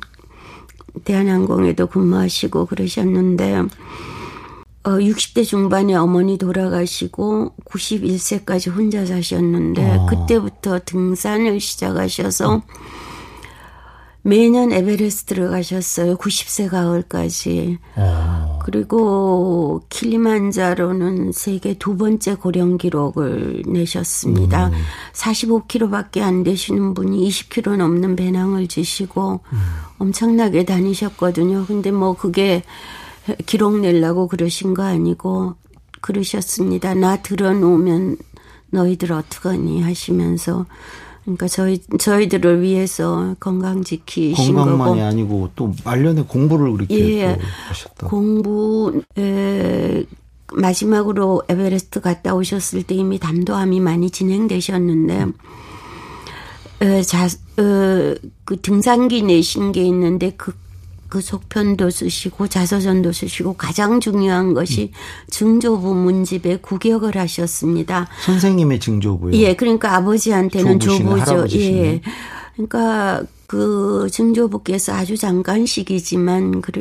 대한항공에도 1.03 1.87
근무하시고 1.87 2.65
그러셨는데 2.65 3.63
어, 4.85 4.89
60대 4.89 5.45
중반에 5.45 5.95
어머니 5.95 6.37
돌아가시고 6.37 7.55
91세까지 7.65 8.71
혼자 8.75 9.05
사셨는데 9.05 9.97
어. 9.97 10.05
그때부터 10.07 10.79
등산을 10.85 11.59
시작하셔서 11.59 12.55
어. 12.55 12.61
매년 14.25 14.71
에베레스트를 14.71 15.49
가셨어요. 15.49 16.15
90세 16.15 16.69
가을까지. 16.69 17.77
어. 17.97 18.59
그리고 18.63 19.81
킬리만자로는 19.89 21.33
세계 21.33 21.73
두 21.73 21.97
번째 21.97 22.35
고령 22.35 22.77
기록을 22.77 23.63
내셨습니다. 23.67 24.67
음. 24.67 24.73
45km밖에 25.11 26.21
안 26.21 26.43
되시는 26.43 26.93
분이 26.93 27.27
20km 27.27 27.75
넘는 27.75 28.15
배낭을 28.15 28.67
지시고 28.67 29.41
음. 29.51 29.57
엄청나게 29.97 30.63
다니셨거든요. 30.63 31.65
근데 31.65 31.91
뭐 31.91 32.13
그게 32.15 32.63
기록 33.45 33.77
내려고 33.79 34.29
그러신 34.29 34.73
거 34.73 34.83
아니고 34.83 35.55
그러셨습니다. 35.99 36.93
나 36.93 37.17
들어놓으면 37.17 38.17
너희들 38.71 39.11
어떡하니 39.11 39.81
하시면서 39.81 40.65
그러니까 41.23 41.47
저희 41.47 41.79
저희들을 41.99 42.61
위해서 42.61 43.35
건강 43.39 43.83
지키신 43.83 44.55
건강만이 44.55 44.99
거고. 44.99 45.01
아니고 45.01 45.49
또 45.55 45.73
말년에 45.83 46.23
공부를 46.23 46.71
그렇게 46.73 47.19
예, 47.19 47.37
하셨다. 47.69 48.07
공부 48.07 49.01
에 49.17 50.03
마지막으로 50.53 51.43
에베레스트 51.47 52.01
갔다 52.01 52.35
오셨을 52.35 52.83
때 52.83 52.95
이미 52.95 53.19
담도암이 53.19 53.79
많이 53.79 54.09
진행되셨는데 54.11 55.25
에, 56.81 57.01
자, 57.01 57.25
어, 57.25 58.15
그 58.43 58.61
등산기 58.61 59.23
내신 59.23 59.71
게 59.71 59.83
있는데 59.83 60.33
그 60.35 60.53
그 61.13 61.21
속편도 61.21 61.91
쓰시고 61.91 62.47
자서전도 62.47 63.11
쓰시고 63.11 63.53
가장 63.53 63.99
중요한 63.99 64.55
것이 64.55 64.91
증조부 65.29 65.93
문집에 65.93 66.57
국역을 66.57 67.17
하셨습니다. 67.17 68.07
선생님의 68.25 68.79
증조부요? 68.79 69.33
예, 69.33 69.55
그러니까 69.55 69.95
아버지한테는 69.95 70.79
조부죠. 70.79 71.45
예. 71.51 72.01
그러니까 72.55 73.21
그 73.45 74.07
증조부께서 74.11 74.93
아주 74.93 75.15
잠깐씩이지만 75.15 76.61
그 76.61 76.71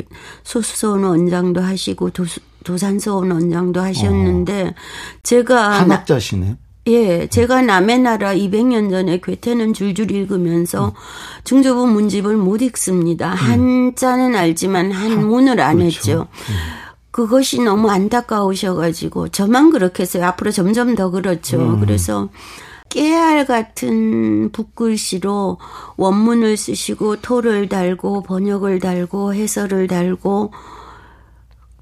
소수소원 0.43 1.03
원장도 1.03 1.61
하시고 1.61 2.09
도수, 2.09 2.39
도산서원 2.63 3.29
원장도 3.29 3.81
하셨는데 3.81 4.63
어. 4.63 4.73
제가 5.21 5.81
한학자시네. 5.81 6.57
예, 6.87 7.27
제가 7.27 7.61
남의 7.61 7.99
나라 7.99 8.35
200년 8.35 8.89
전에 8.89 9.19
괴테는 9.21 9.73
줄줄 9.73 10.11
읽으면서 10.11 10.87
음. 10.87 10.91
중조부 11.45 11.87
문집을 11.87 12.35
못 12.35 12.61
읽습니다. 12.61 13.31
음. 13.31 13.35
한자는 13.35 14.35
알지만 14.35 14.91
한문을 14.91 15.61
안 15.61 15.77
그렇죠. 15.77 15.95
했죠. 15.95 16.27
음. 16.49 16.55
그것이 17.11 17.61
너무 17.61 17.89
안타까우셔가지고 17.89 19.29
저만 19.29 19.69
그렇게 19.69 20.03
해서 20.03 20.21
앞으로 20.23 20.51
점점 20.51 20.95
더 20.95 21.09
그렇죠. 21.09 21.57
음. 21.57 21.79
그래서 21.79 22.29
깨알 22.89 23.45
같은 23.45 24.51
붓글씨로 24.51 25.57
원문을 25.95 26.57
쓰시고 26.57 27.17
토를 27.17 27.69
달고 27.69 28.23
번역을 28.23 28.79
달고 28.79 29.33
해설을 29.33 29.87
달고 29.87 30.51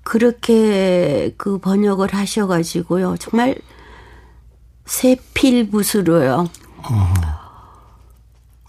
그렇게 0.03 1.33
그 1.37 1.57
번역을 1.57 2.13
하셔가지고요. 2.13 3.15
정말 3.19 3.55
세필붓으로요. 4.85 6.47
어. 6.77 7.13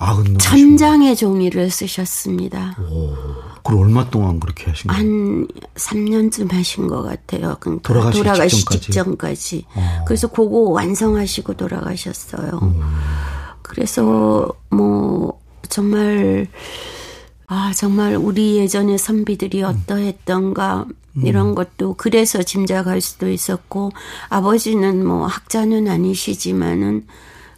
아, 0.05 0.21
천장의 0.39 1.15
종이를 1.15 1.71
쓰셨습니다. 1.71 2.77
오, 2.81 3.15
그걸 3.63 3.85
얼마 3.85 4.11
동안 4.11 4.41
그렇게 4.41 4.69
하신 4.71 4.89
거예요? 4.89 4.99
한 5.01 5.49
3년쯤 5.77 6.51
하신 6.53 6.89
것 6.89 7.03
같아요. 7.03 7.57
그러니까 7.61 7.93
돌아가시 7.93 8.57
직전까지. 8.57 8.81
직전까지. 8.81 9.67
어. 9.77 10.05
그래서 10.07 10.27
그거 10.27 10.59
완성하시고 10.71 11.55
돌아가셨어요. 11.55 12.59
음. 12.63 12.81
그래서 13.63 14.49
뭐 14.71 15.41
정말 15.69 16.49
아 17.55 17.71
정말 17.75 18.17
우리 18.17 18.57
예전의 18.57 18.97
선비들이 18.97 19.63
어떠했던가 19.63 20.87
음. 21.19 21.27
이런 21.27 21.55
것도 21.55 21.97
그래서 21.99 22.43
짐작할 22.43 23.03
수도 23.03 23.29
있었고 23.29 23.93
아버지는 24.31 25.07
뭐 25.07 25.27
학자는 25.27 25.87
아니시지만은 25.87 27.05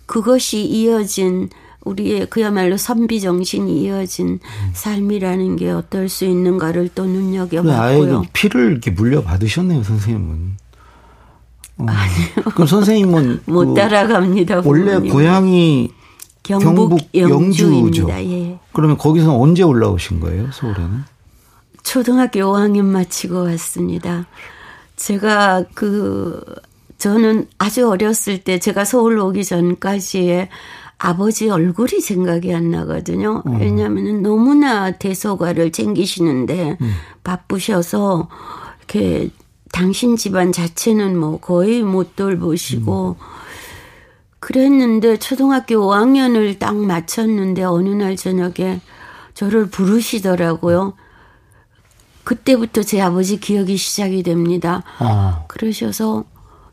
그것이 0.07 0.65
이어진 0.65 1.49
우리의 1.85 2.27
그야말로 2.29 2.77
선비 2.77 3.21
정신이 3.21 3.83
이어진 3.83 4.41
삶이라는 4.73 5.55
게 5.57 5.71
어떨 5.71 6.09
수 6.09 6.25
있는가를 6.25 6.91
또 6.97 7.05
눈여겨봤고요. 7.05 7.81
아예 7.81 8.29
피를 8.33 8.73
이렇게 8.73 8.91
물려 8.91 9.23
받으셨네요, 9.23 9.85
선생님은. 9.85 10.57
어. 11.79 11.87
아니요. 11.87 12.51
그럼 12.53 12.67
선생님은 12.67 13.43
못그 13.47 13.75
따라갑니다. 13.75 14.63
원래 14.65 14.95
부모님. 14.95 15.13
고향이 15.13 15.91
경북, 16.45 16.75
경북 16.75 17.01
영주죠. 17.15 18.09
예. 18.11 18.59
그러면 18.73 18.97
거기서 18.97 19.37
언제 19.37 19.63
올라오신 19.63 20.21
거예요, 20.21 20.51
서울에는? 20.53 21.05
초등학교 21.83 22.41
5학년 22.41 22.85
마치고 22.85 23.45
왔습니다. 23.45 24.27
제가 24.97 25.65
그 25.75 26.43
저는 26.99 27.49
아주 27.59 27.89
어렸을 27.89 28.39
때 28.45 28.59
제가 28.59 28.85
서울 28.85 29.19
오기 29.19 29.45
전까지의 29.45 30.49
아버지 30.99 31.51
얼굴이 31.51 32.01
생각이 32.01 32.55
안 32.55 32.71
나거든요. 32.71 33.43
음. 33.47 33.61
왜냐하면 33.61 34.23
너무나 34.23 34.93
대소가를 34.93 35.73
챙기시는데 35.73 36.79
음. 36.81 36.93
바쁘셔서 37.25 38.29
이렇게 38.79 39.31
당신 39.73 40.17
집안 40.17 40.53
자체는 40.53 41.19
뭐 41.19 41.41
거의 41.41 41.83
못 41.83 42.17
돌보시고 42.17 43.17
음. 43.19 43.44
그랬는데 44.45 45.17
초등학교 45.17 45.77
5학년을 45.77 46.59
딱 46.59 46.77
마쳤는데 46.77 47.65
어느 47.65 47.89
날 47.89 48.15
저녁에 48.15 48.83
저를 49.33 49.71
부르시더라고요. 49.71 50.93
그때부터 52.25 52.83
제 52.83 53.01
아버지 53.01 53.41
기억이 53.41 53.79
시작이 53.79 54.23
됩니다. 54.23 54.83
아. 54.99 55.45
그러셔서 55.49 56.25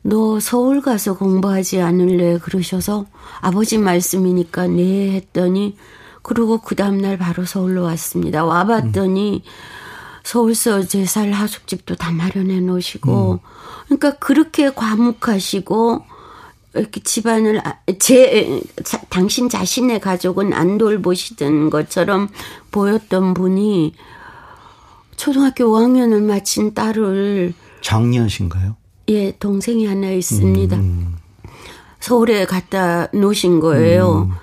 너 0.01 0.41
서울 0.41 0.81
가서 0.81 1.13
공부하지 1.13 1.79
않을래? 1.79 2.39
그러셔서 2.39 3.05
아버지 3.39 3.77
말씀이니까 3.77 4.67
네 4.67 5.11
했더니 5.11 5.77
그리고 6.23 6.57
그 6.57 6.75
다음날 6.75 7.17
바로 7.17 7.45
서울로 7.45 7.83
왔습니다. 7.83 8.43
와봤더니 8.43 9.43
음. 9.45 9.49
서울서 10.23 10.83
제살 10.87 11.31
하숙집도 11.31 11.95
다 11.95 12.11
마련해 12.11 12.59
놓으시고 12.59 13.31
음. 13.31 13.39
그러니까 13.85 14.17
그렇게 14.19 14.73
과묵하시고 14.73 16.10
이렇게 16.73 17.01
집안을 17.01 17.61
아, 17.67 17.77
제 17.99 18.61
자, 18.83 19.01
당신 19.09 19.49
자신의 19.49 19.99
가족은 19.99 20.53
안 20.53 20.77
돌보시던 20.77 21.69
것처럼 21.69 22.29
보였던 22.71 23.33
분이 23.33 23.93
초등학교 25.17 25.65
5학년을 25.65 26.21
마친 26.23 26.73
딸을 26.73 27.53
장녀신가요? 27.81 28.75
예, 29.09 29.31
동생이 29.37 29.85
하나 29.85 30.09
있습니다. 30.11 30.75
음. 30.77 31.17
서울에 31.99 32.45
갖다 32.45 33.07
놓으신 33.13 33.59
거예요. 33.59 34.29
음. 34.29 34.35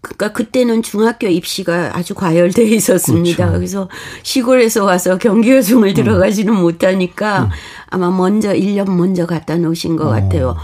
그러니까 0.00 0.32
그때는 0.32 0.82
중학교 0.82 1.26
입시가 1.26 1.96
아주 1.96 2.14
과열돼 2.14 2.62
있었습니다. 2.64 3.36
그렇죠. 3.36 3.58
그래서 3.58 3.88
시골에서 4.22 4.84
와서 4.84 5.18
경기여중을 5.18 5.88
음. 5.90 5.94
들어가지는 5.94 6.54
못하니까 6.54 7.44
음. 7.44 7.48
아마 7.90 8.10
먼저 8.10 8.52
1년 8.52 8.90
먼저 8.90 9.26
갖다 9.26 9.56
놓으신 9.56 9.96
것 9.96 10.06
어. 10.06 10.10
같아요. 10.10 10.56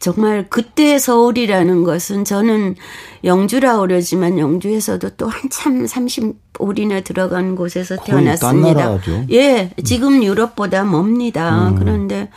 정말 0.00 0.46
그때 0.48 0.98
서울이라는 0.98 1.84
것은 1.84 2.24
저는 2.24 2.74
영주라 3.22 3.80
그러지만 3.80 4.38
영주에서도 4.38 5.10
또 5.10 5.28
한참 5.28 5.84
30올이나 5.84 7.04
들어간 7.04 7.54
곳에서 7.54 7.96
태어났습니다. 7.96 8.98
예, 9.30 9.70
지금 9.84 10.24
유럽보다 10.24 10.84
멉니다. 10.84 11.68
음. 11.68 11.74
그런데 11.78 12.30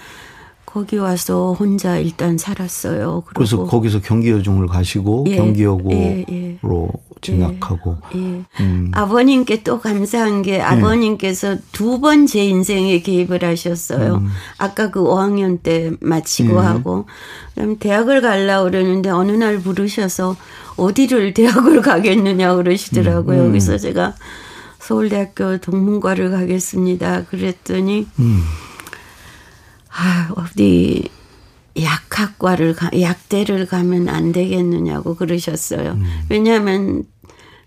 거기 0.74 0.98
와서 0.98 1.54
혼자 1.54 1.98
일단 2.00 2.38
살았어요. 2.40 3.24
그래서 3.28 3.64
거기서 3.66 4.02
경기여중을 4.02 4.66
가시고 4.66 5.26
예, 5.28 5.36
경기여고로 5.36 5.92
예, 5.96 6.26
예. 6.32 6.58
진학하고. 7.22 7.98
예, 8.16 8.20
예. 8.20 8.44
음. 8.60 8.90
아버님께 8.92 9.62
또 9.62 9.80
감사한 9.80 10.42
게 10.42 10.56
예. 10.56 10.62
아버님께서 10.62 11.58
두 11.72 12.00
번 12.00 12.26
제 12.26 12.44
인생에 12.44 13.02
개입을 13.02 13.44
하셨어요. 13.44 14.16
음. 14.16 14.30
아까 14.58 14.90
그 14.90 15.04
5학년 15.04 15.62
때 15.62 15.92
마치고 16.02 16.60
하고 16.60 17.06
그다음에 17.54 17.76
대학을 17.78 18.22
가려고 18.22 18.72
그러는데 18.72 19.10
어느 19.12 19.32
날 19.32 19.60
부르셔서 19.60 20.36
어디를 20.76 21.36
대학을 21.36 21.82
가겠느냐 21.82 22.56
그러시더라고요. 22.56 23.44
음. 23.44 23.48
그래서 23.50 23.78
제가 23.78 24.16
서울대학교 24.80 25.60
동문과를 25.60 26.32
가겠습니다. 26.32 27.26
그랬더니 27.26 28.08
음. 28.18 28.42
아, 29.96 30.30
어디 30.36 31.10
약학과를 31.80 32.76
가, 32.76 32.90
약대를 33.00 33.66
가면 33.68 34.10
안 34.10 34.32
되겠느냐고 34.32 35.16
그러셨어요. 35.16 35.92
음. 35.94 36.06
왜냐하면 36.30 37.04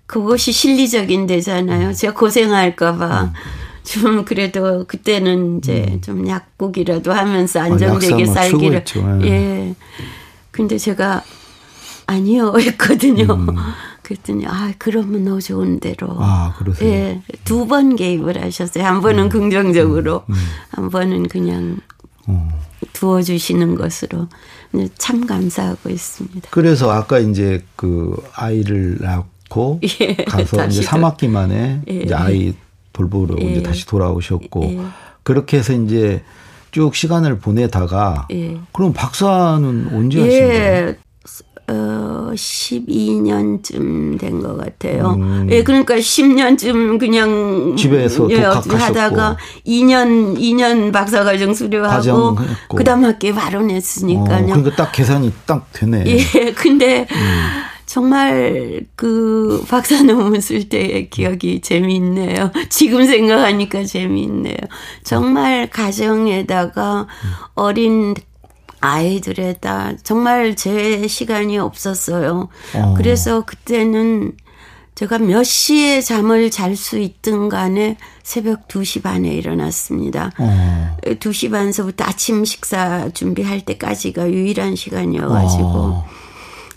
그것이 0.07 0.53
실리적인 0.53 1.27
데잖아요. 1.27 1.93
제가 1.93 2.15
고생할까봐. 2.15 3.23
음. 3.25 3.33
좀 3.83 4.25
그래도 4.25 4.85
그때는 4.87 5.59
이제 5.59 5.87
음. 5.89 6.01
좀 6.01 6.29
약국이라도 6.29 7.13
하면서 7.13 7.61
아, 7.61 7.65
안정되게 7.65 8.25
아, 8.25 8.27
살기를. 8.27 8.85
예. 9.23 9.27
예. 9.27 9.75
근데 10.51 10.77
제가 10.79 11.23
아니요 12.07 12.55
했거든요. 12.59 13.33
음. 13.35 13.47
그랬더니 14.03 14.47
아 14.47 14.73
그러면 14.79 15.25
너 15.25 15.41
좋은 15.41 15.79
대로. 15.81 16.09
아 16.19 16.55
그러세요. 16.59 16.89
예. 16.93 17.23
두 17.45 17.67
번 17.67 17.95
개입을 17.97 18.41
하셨어요. 18.43 18.85
한 18.85 19.01
번은 19.01 19.25
음. 19.25 19.29
긍정적으로, 19.29 20.23
음. 20.31 20.35
한 20.71 20.91
번은 20.91 21.29
그냥 21.29 21.79
어. 22.27 22.49
두어주시는 22.93 23.75
것으로 23.77 24.29
참 24.99 25.27
감사하고 25.27 25.89
있습니다. 25.91 26.49
그래서 26.51 26.91
아까 26.91 27.19
이제 27.19 27.65
그 27.77 28.17
아이를 28.35 28.99
낳고 29.01 29.81
예, 30.01 30.15
가서 30.25 30.67
이제 30.67 30.83
3학기 30.83 31.29
만에 31.29 31.83
예, 31.89 31.95
이제 31.95 32.15
아이 32.15 32.55
돌보러 32.93 33.37
예, 33.41 33.53
이제 33.53 33.63
다시 33.63 33.87
돌아오셨고 33.87 34.65
예. 34.65 34.81
그렇게 35.23 35.59
해서 35.59 35.73
이제 35.73 36.23
쭉 36.71 36.95
시간을 36.95 37.39
보내다가 37.39 38.29
예. 38.33 38.59
그럼 38.73 38.93
박사는 38.93 39.89
언제 39.93 40.21
하신 40.21 40.39
예. 40.39 40.47
거예요? 40.47 40.95
어, 41.69 42.31
12년쯤 42.35 44.19
된 44.21 44.41
것 44.41 44.57
같아요. 44.57 45.15
음. 45.19 45.49
예, 45.51 45.63
그러니까 45.63 45.97
10년쯤 45.97 46.99
그냥 46.99 47.75
집에서 47.77 48.29
예, 48.31 48.41
하다가 48.41 49.37
2년 49.67 50.39
2년 50.39 50.93
박사 50.93 51.25
과정 51.25 51.55
수료하고 51.55 52.37
그다음 52.77 53.05
학기에 53.05 53.33
바로 53.33 53.63
냈으니까요. 53.63 54.45
어, 54.45 54.47
그러니까 54.47 54.77
딱 54.77 54.93
계산이 54.93 55.33
딱 55.47 55.73
되네. 55.73 56.05
예, 56.07 56.53
근데 56.55 57.07
음. 57.11 57.47
정말 57.87 58.83
그 58.97 59.65
박사 59.69 60.03
논문 60.03 60.41
쓸 60.41 60.69
때의 60.69 61.09
기억이 61.09 61.61
재미있네요. 61.61 62.51
지금 62.69 63.07
생각하니까 63.07 63.85
재미있네요. 63.85 64.57
정말 65.05 65.69
가정에다가 65.71 67.03
음. 67.09 67.31
어린 67.55 68.15
아이들에다 68.87 69.93
정말 70.03 70.55
제 70.57 71.07
시간이 71.09 71.59
없었어요. 71.59 72.49
어. 72.75 72.95
그래서 72.97 73.45
그때는 73.45 74.33
제가 74.95 75.19
몇 75.19 75.43
시에 75.45 76.01
잠을 76.01 76.51
잘 76.51 76.75
수 76.75 76.99
있든 76.99 77.49
간에 77.51 77.99
새벽 78.23 78.67
2시 78.69 79.03
반에 79.03 79.29
일어났습니다. 79.29 80.31
어. 80.39 80.97
2시 81.05 81.51
반서부터 81.51 82.05
아침 82.05 82.45
식사 82.45 83.11
준비할 83.11 83.61
때까지가 83.61 84.31
유일한 84.31 84.75
시간이어가지고. 84.75 85.65
어. 85.65 86.07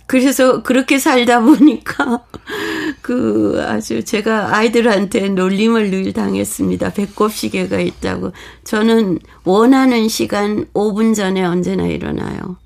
그래서 0.10 0.63
그렇게 0.63 0.98
살다 0.98 1.41
보니까 1.41 2.24
그 3.00 3.63
아주 3.63 4.04
제가 4.04 4.58
아이들한테 4.58 5.30
놀림을 5.30 5.91
늘 5.91 6.12
당했습니다. 6.13 6.93
배꼽 6.93 7.32
시계가 7.32 7.80
있다고. 7.80 8.32
저는 8.63 9.19
원하는 9.43 10.08
시간 10.08 10.65
5분 10.74 11.13
전에 11.13 11.43
언제나 11.43 11.86
일어나요. 11.86 12.58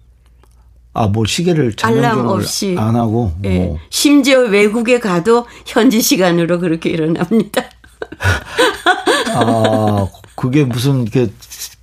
아, 0.93 1.07
뭐 1.07 1.25
시계를 1.25 1.73
알람 1.81 2.27
없이 2.29 2.77
안 2.79 2.95
하고. 2.95 3.33
예. 3.43 3.49
네. 3.49 3.77
심지어 3.89 4.39
외국에 4.43 5.01
가도 5.01 5.45
현지 5.65 5.99
시간으로 5.99 6.59
그렇게 6.59 6.91
일어납니다. 6.91 7.63
아, 9.35 10.07
그게 10.35 10.63
무슨 10.63 11.01
이렇게 11.01 11.29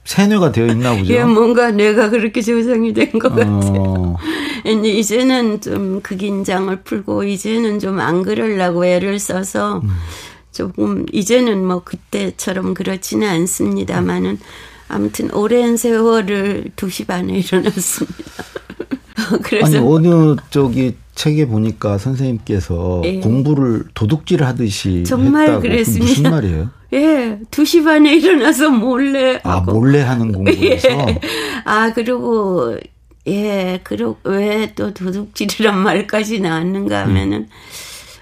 세뇌가 0.06 0.52
되어 0.52 0.68
있나 0.68 0.96
보죠. 0.96 1.12
예, 1.12 1.22
뭔가 1.22 1.70
뇌가 1.70 2.08
그렇게 2.08 2.40
조성이 2.40 2.94
된것 2.94 3.34
같아요. 3.34 4.16
어. 4.64 4.70
이제는 4.70 5.60
좀 5.60 6.00
그 6.02 6.16
긴장을 6.16 6.74
풀고 6.82 7.24
이제는 7.24 7.78
좀 7.78 8.00
안 8.00 8.22
그러려고 8.22 8.84
애를 8.84 9.18
써서 9.18 9.80
음. 9.84 9.90
조금 10.52 11.06
이제는 11.12 11.64
뭐 11.66 11.82
그때처럼 11.84 12.74
그렇지는 12.74 13.28
않습니다만은 13.28 14.38
아무튼 14.88 15.32
오랜 15.32 15.76
세월을 15.76 16.70
2시 16.76 17.06
반에 17.06 17.38
일어났습니다. 17.38 18.44
그래서 19.42 19.66
아니 19.66 19.76
어느 19.78 20.36
저기 20.50 20.96
책에 21.14 21.46
보니까 21.46 21.98
선생님께서 21.98 23.02
예. 23.04 23.20
공부를 23.20 23.84
도둑질 23.94 24.42
하듯이 24.42 25.04
정말 25.04 25.42
했다고. 25.42 25.62
그랬습니다. 25.62 26.06
무슨 26.06 26.30
말이에요? 26.30 26.70
예, 26.94 27.38
2시 27.50 27.84
반에 27.84 28.16
일어나서 28.16 28.70
몰래 28.70 29.38
아, 29.44 29.60
몰래 29.60 30.00
하는 30.00 30.32
공부에서 30.32 30.88
예. 30.88 31.20
아, 31.64 31.92
그리고 31.94 32.76
예, 33.26 33.80
그리고 33.84 34.16
왜 34.24 34.72
또 34.74 34.92
도둑질이란 34.94 35.76
말까지 35.82 36.40
나왔는가 36.40 37.00
하면은 37.02 37.38
음. 37.40 37.48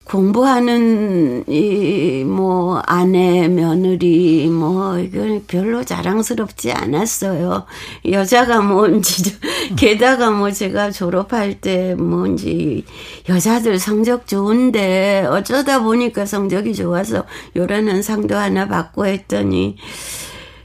공부하는 0.04 1.44
이 1.48 2.24
뭐 2.24 2.80
아내 2.86 3.46
며느리 3.48 4.48
뭐 4.48 4.98
이건 4.98 5.44
별로 5.46 5.84
자랑스럽지 5.84 6.72
않았어요. 6.72 7.66
여자가 8.10 8.60
뭔지 8.62 9.38
게다가 9.76 10.30
뭐 10.30 10.50
제가 10.50 10.90
졸업할 10.90 11.60
때 11.60 11.94
뭔지 11.94 12.84
여자들 13.28 13.78
성적 13.78 14.26
좋은데 14.26 15.26
어쩌다 15.28 15.80
보니까 15.82 16.24
성적이 16.26 16.74
좋아서 16.74 17.24
요라는 17.56 18.02
상도 18.02 18.36
하나 18.36 18.66
받고 18.66 19.06
했더니 19.06 19.76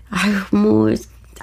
아유 0.10 0.34
뭐 0.52 0.90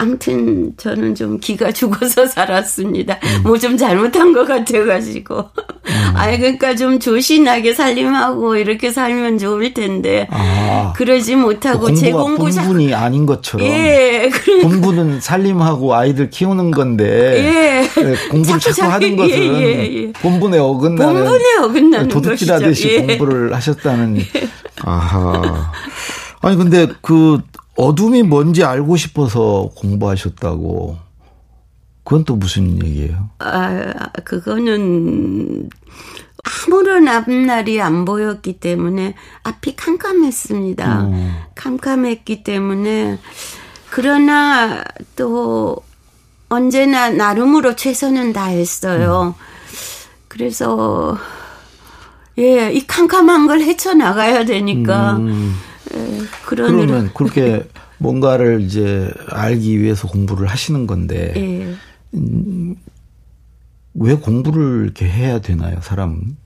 아무튼 0.00 0.72
저는 0.78 1.14
좀 1.14 1.38
기가 1.38 1.70
죽어서 1.72 2.24
살았습니다. 2.26 3.18
음. 3.22 3.42
뭐좀 3.42 3.76
잘못한 3.76 4.32
것 4.32 4.46
같아가지고. 4.46 5.36
음. 5.36 6.12
아이 6.14 6.38
그러니까 6.38 6.74
좀 6.74 6.98
조신하게 6.98 7.74
살림하고 7.74 8.56
이렇게 8.56 8.92
살면 8.92 9.36
좋을 9.36 9.74
텐데 9.74 10.26
아. 10.30 10.94
그러지 10.96 11.36
못하고 11.36 11.86
그제 11.86 12.12
공부 12.12 12.44
본분이 12.44 12.94
아닌 12.94 13.26
것처럼. 13.26 13.66
예. 13.66 14.30
그러니까. 14.32 14.68
본분은 14.68 15.20
살림하고 15.20 15.94
아이들 15.94 16.30
키우는 16.30 16.70
건데. 16.70 17.84
예. 17.94 18.02
네, 18.02 18.14
공부를 18.30 18.58
자꾸, 18.58 18.74
자꾸 18.74 18.92
하는 18.92 19.16
것은 19.16 19.30
예, 19.30 19.60
예, 19.60 19.94
예. 19.94 20.12
본분에 20.12 20.58
어긋나는. 20.58 21.14
본분에 21.14 21.56
어긋나는 21.62 22.08
도둑질 22.08 22.50
하듯이 22.50 22.88
예. 22.88 23.02
공부를 23.02 23.54
하셨다는. 23.54 24.16
예. 24.18 24.24
아하. 24.82 25.70
아니 26.42 26.56
근데 26.56 26.86
그 27.02 27.40
어둠이 27.76 28.22
뭔지 28.22 28.64
알고 28.64 28.96
싶어서 28.96 29.70
공부하셨다고. 29.76 30.98
그건 32.04 32.24
또 32.24 32.34
무슨 32.36 32.82
얘기예요? 32.82 33.30
아, 33.38 33.92
그거는 34.24 35.68
아무런 36.42 37.06
앞날이 37.08 37.80
안 37.80 38.04
보였기 38.04 38.54
때문에 38.60 39.14
앞이 39.42 39.76
캄캄했습니다. 39.76 41.02
음. 41.02 41.36
캄캄했기 41.54 42.42
때문에 42.42 43.18
그러나 43.90 44.82
또 45.16 45.76
언제나 46.48 47.10
나름으로 47.10 47.76
최선은 47.76 48.32
다했어요. 48.32 49.34
음. 49.38 49.44
그래서 50.28 51.18
예, 52.38 52.72
이 52.72 52.86
캄캄한 52.86 53.46
걸 53.46 53.60
헤쳐나가야 53.60 54.44
되니까 54.46 55.16
음. 55.16 55.56
예, 55.94 56.18
그런 56.46 56.70
그러면 56.72 57.10
그렇게 57.14 57.64
뭔가를 57.98 58.62
이제 58.62 59.12
알기 59.28 59.80
위해서 59.80 60.08
공부를 60.08 60.46
하시는 60.46 60.86
건데 60.86 61.32
예. 61.36 61.74
음, 62.14 62.76
왜 63.94 64.14
공부를 64.14 64.84
이렇게 64.84 65.06
해야 65.06 65.40
되나요, 65.40 65.80
사람은? 65.82 66.36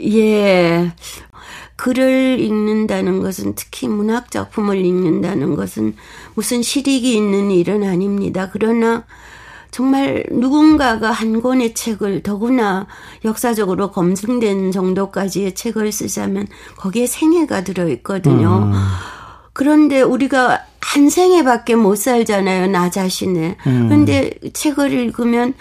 예. 0.00 0.92
글을 1.76 2.40
읽는다는 2.40 3.20
것은 3.20 3.54
특히 3.54 3.86
문학 3.86 4.32
작품을 4.32 4.84
읽는다는 4.84 5.54
것은 5.54 5.94
무슨 6.34 6.60
실익이 6.62 7.14
있는 7.14 7.52
일은 7.52 7.84
아닙니다. 7.84 8.50
그러나 8.52 9.04
정말 9.70 10.24
누군가가 10.30 11.10
한 11.10 11.40
권의 11.40 11.74
책을 11.74 12.22
더구나 12.22 12.86
역사적으로 13.24 13.90
검증된 13.90 14.72
정도까지의 14.72 15.54
책을 15.54 15.92
쓰자면 15.92 16.46
거기에 16.76 17.06
생애가 17.06 17.64
들어있거든요. 17.64 18.70
음. 18.72 18.72
그런데 19.52 20.02
우리가 20.02 20.64
한 20.80 21.10
생애밖에 21.10 21.74
못 21.74 21.96
살잖아요, 21.96 22.68
나 22.68 22.90
자신을. 22.90 23.56
음. 23.66 23.88
근데 23.88 24.32
책을 24.52 24.92
읽으면 24.92 25.54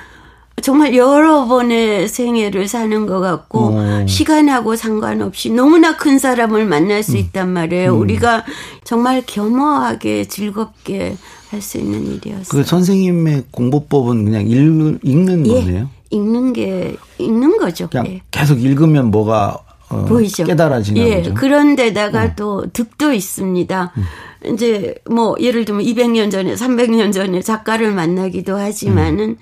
정말 0.62 0.96
여러 0.96 1.46
번의 1.46 2.08
생애를 2.08 2.68
사는 2.68 3.06
것 3.06 3.20
같고 3.20 3.76
오. 3.76 4.08
시간하고 4.08 4.76
상관없이 4.76 5.52
너무나 5.52 5.96
큰 5.98 6.18
사람을 6.18 6.66
만날 6.66 7.04
수 7.04 7.14
음. 7.14 7.18
있단 7.18 7.50
말이에요. 7.50 7.94
음. 7.94 8.00
우리가 8.02 8.44
정말 8.84 9.24
겸허하게 9.26 10.26
즐겁게 10.26 11.16
할 11.50 11.62
수 11.62 11.78
있는 11.78 12.06
일이었어요. 12.06 12.44
그 12.50 12.64
선생님의 12.64 13.46
공부법은 13.52 14.26
그냥 14.26 14.48
읽, 14.48 15.00
읽는 15.04 15.48
예, 15.48 15.54
거네요. 15.54 15.90
읽는 16.10 16.54
게 16.54 16.98
읽는 17.20 17.58
거죠. 17.58 17.88
그냥 17.90 18.08
예. 18.08 18.22
계속 18.32 18.62
읽으면 18.62 19.12
뭐가 19.12 19.58
어, 19.90 20.06
보이죠. 20.06 20.44
깨달아지는 20.44 21.02
예, 21.02 21.16
거죠. 21.18 21.34
그런데다가 21.34 22.26
음. 22.26 22.34
또 22.36 22.66
득도 22.74 23.14
있습니다. 23.14 23.94
음. 23.96 24.04
이제 24.46 24.96
뭐 25.10 25.36
예를 25.40 25.66
들면 25.66 25.84
200년 25.84 26.32
전에 26.32 26.54
300년 26.54 27.12
전에 27.12 27.42
작가를 27.42 27.92
만나기도 27.92 28.58
하지만은 28.58 29.38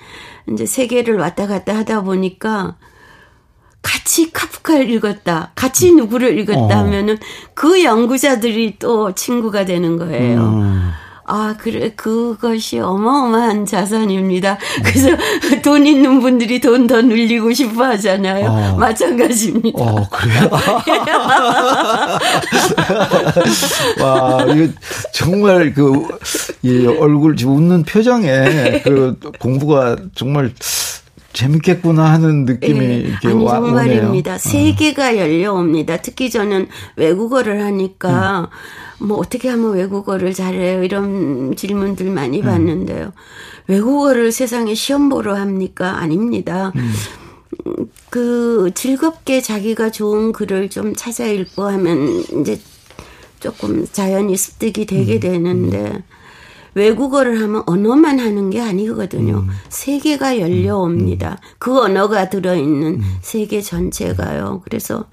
음. 0.48 0.54
이제 0.54 0.66
세계를 0.66 1.18
왔다 1.18 1.48
갔다 1.48 1.76
하다 1.76 2.04
보니까 2.04 2.78
같이 3.82 4.32
카프카를 4.32 4.90
읽었다, 4.90 5.52
같이 5.54 5.94
누구를 5.94 6.40
읽었다 6.40 6.60
어. 6.60 6.80
하면은 6.80 7.18
그 7.54 7.84
연구자들이 7.84 8.78
또 8.80 9.14
친구가 9.14 9.66
되는 9.66 9.98
거예요. 9.98 10.40
음. 10.40 10.92
아, 11.28 11.56
그래, 11.58 11.92
그것이 11.96 12.80
어마어마한 12.80 13.66
자산입니다. 13.66 14.60
그래서 14.84 15.10
돈 15.64 15.88
있는 15.88 16.20
분들이 16.22 16.60
돈 16.62 16.86
더 16.86 17.02
늘리고 17.02 17.52
싶어 17.52 17.84
하잖아요. 17.86 18.46
어. 18.48 18.76
마찬가지입니다. 18.78 19.82
어, 19.82 20.08
그래요? 20.08 20.50
와, 24.02 24.44
이거 24.46 24.72
정말 25.14 25.74
그, 25.74 26.06
이 26.62 26.86
얼굴, 26.86 27.36
웃는 27.44 27.84
표정에 27.84 28.82
그 28.84 29.18
공부가 29.40 29.96
정말 30.14 30.52
재밌겠구나 31.36 32.12
하는 32.14 32.46
느낌이 32.46 32.80
네. 32.80 32.96
이렇게 32.98 33.28
아니, 33.28 33.44
와, 33.44 33.56
정말입니다. 33.56 34.38
세계가 34.38 35.12
어. 35.12 35.18
열려옵니다. 35.18 35.98
특히 35.98 36.30
저는 36.30 36.68
외국어를 36.96 37.62
하니까 37.64 38.50
음. 39.02 39.08
뭐 39.08 39.18
어떻게 39.18 39.50
하면 39.50 39.74
외국어를 39.74 40.34
잘해요 40.34 40.84
이런 40.84 41.56
질문들 41.56 42.10
많이 42.10 42.40
음. 42.40 42.46
받는데요. 42.46 43.12
외국어를 43.68 44.32
세상에 44.32 44.74
시험 44.74 45.10
보러 45.10 45.36
합니까? 45.36 46.00
아닙니다. 46.00 46.72
음. 46.76 46.94
그 48.10 48.72
즐겁게 48.74 49.42
자기가 49.42 49.92
좋은 49.92 50.32
글을 50.32 50.70
좀 50.70 50.96
찾아 50.96 51.26
읽고 51.26 51.64
하면 51.64 52.24
이제 52.40 52.60
조금 53.40 53.86
자연히 53.92 54.38
습득이 54.38 54.86
되게 54.86 55.16
음. 55.16 55.20
되는데 55.20 55.78
음. 55.80 56.04
외국어를 56.76 57.42
하면 57.42 57.64
언어만 57.66 58.20
하는 58.20 58.50
게 58.52 58.62
아니거든요. 58.62 59.38
음. 59.40 59.50
세계가 59.70 60.40
열려옵니다. 60.40 61.32
음. 61.32 61.56
그 61.58 61.80
언어가 61.80 62.30
들어있는 62.30 62.96
음. 62.96 63.18
세계 63.22 63.62
전체가요. 63.62 64.62
그래서 64.64 65.06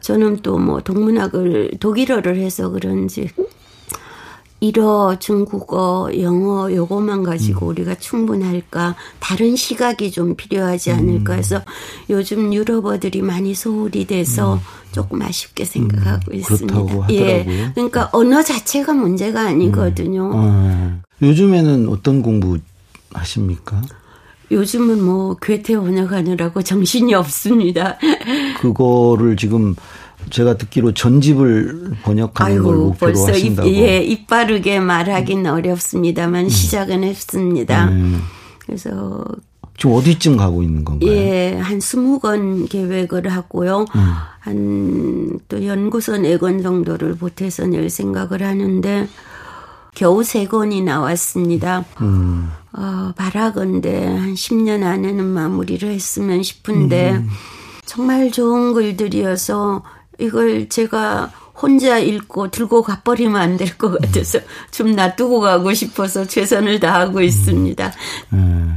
저는 0.00 0.38
또 0.38 0.58
뭐 0.58 0.80
동문학을 0.80 1.72
독일어를 1.80 2.36
해서 2.38 2.70
그런지 2.70 3.28
일어, 4.60 5.16
중국어, 5.20 6.10
영어 6.20 6.72
요것만 6.72 7.22
가지고 7.22 7.66
음. 7.66 7.70
우리가 7.70 7.94
충분할까? 7.94 8.96
다른 9.20 9.54
시각이 9.54 10.10
좀 10.10 10.34
필요하지 10.34 10.90
않을까 10.90 11.34
음. 11.34 11.38
해서 11.38 11.62
요즘 12.10 12.52
유럽어들이 12.52 13.22
많이 13.22 13.54
소홀이 13.54 14.06
돼서 14.06 14.54
음. 14.54 14.58
조금 14.92 15.22
아쉽게 15.22 15.64
생각하고 15.64 16.32
음. 16.32 16.34
있습니다. 16.34 17.06
예. 17.10 17.70
그러니까 17.74 18.08
언어 18.12 18.42
자체가 18.42 18.94
문제가 18.94 19.42
아니거든요. 19.42 20.30
어. 20.34 21.00
요즘에는 21.22 21.88
어떤 21.88 22.22
공부 22.22 22.58
하십니까? 23.12 23.82
요즘은 24.50 25.02
뭐 25.02 25.36
괴테 25.36 25.76
번역하느라고 25.76 26.62
정신이 26.62 27.14
없습니다. 27.14 27.98
그거를 28.60 29.36
지금 29.36 29.74
제가 30.30 30.56
듣기로 30.56 30.94
전집을 30.94 31.92
번역하는 32.02 32.52
아이고, 32.52 32.64
걸 32.64 32.76
목표로 32.76 33.12
벌써 33.12 33.32
하신다고. 33.32 33.68
입, 33.68 33.76
예, 33.76 33.98
입 33.98 34.26
바르게 34.26 34.80
말하기는 34.80 35.50
어렵습니다만 35.50 36.44
음. 36.44 36.48
시작은 36.48 37.04
했습니다. 37.04 37.88
음. 37.88 38.22
그래서 38.58 39.24
지금 39.78 39.92
어디쯤 39.94 40.36
가고 40.36 40.62
있는 40.62 40.84
건가요? 40.84 41.10
예, 41.10 41.56
한 41.56 41.78
스무 41.80 42.18
권 42.18 42.66
계획을 42.66 43.28
하고요. 43.28 43.84
음. 43.94 44.12
한또 44.40 45.64
연구소 45.64 46.16
네권 46.16 46.62
정도를 46.62 47.16
보태서 47.16 47.66
낼 47.66 47.88
생각을 47.88 48.42
하는데 48.42 49.08
겨우 49.94 50.24
세 50.24 50.46
권이 50.46 50.82
나왔습니다. 50.82 51.84
음. 52.00 52.50
어, 52.72 53.12
바라건대 53.16 54.04
한 54.06 54.34
10년 54.34 54.82
안에는 54.82 55.24
마무리를 55.24 55.88
했으면 55.90 56.42
싶은데 56.42 57.12
음. 57.12 57.28
정말 57.86 58.30
좋은 58.30 58.74
글들이어서 58.74 59.82
이걸 60.18 60.68
제가 60.68 61.30
혼자 61.60 61.98
읽고 61.98 62.50
들고 62.50 62.82
가버리면 62.82 63.40
안 63.40 63.56
될 63.56 63.78
것 63.78 64.00
같아서 64.00 64.38
좀 64.70 64.94
놔두고 64.94 65.40
가고 65.40 65.72
싶어서 65.72 66.24
최선을 66.26 66.80
다하고 66.80 67.20
있습니다. 67.20 67.92
음. 68.32 68.76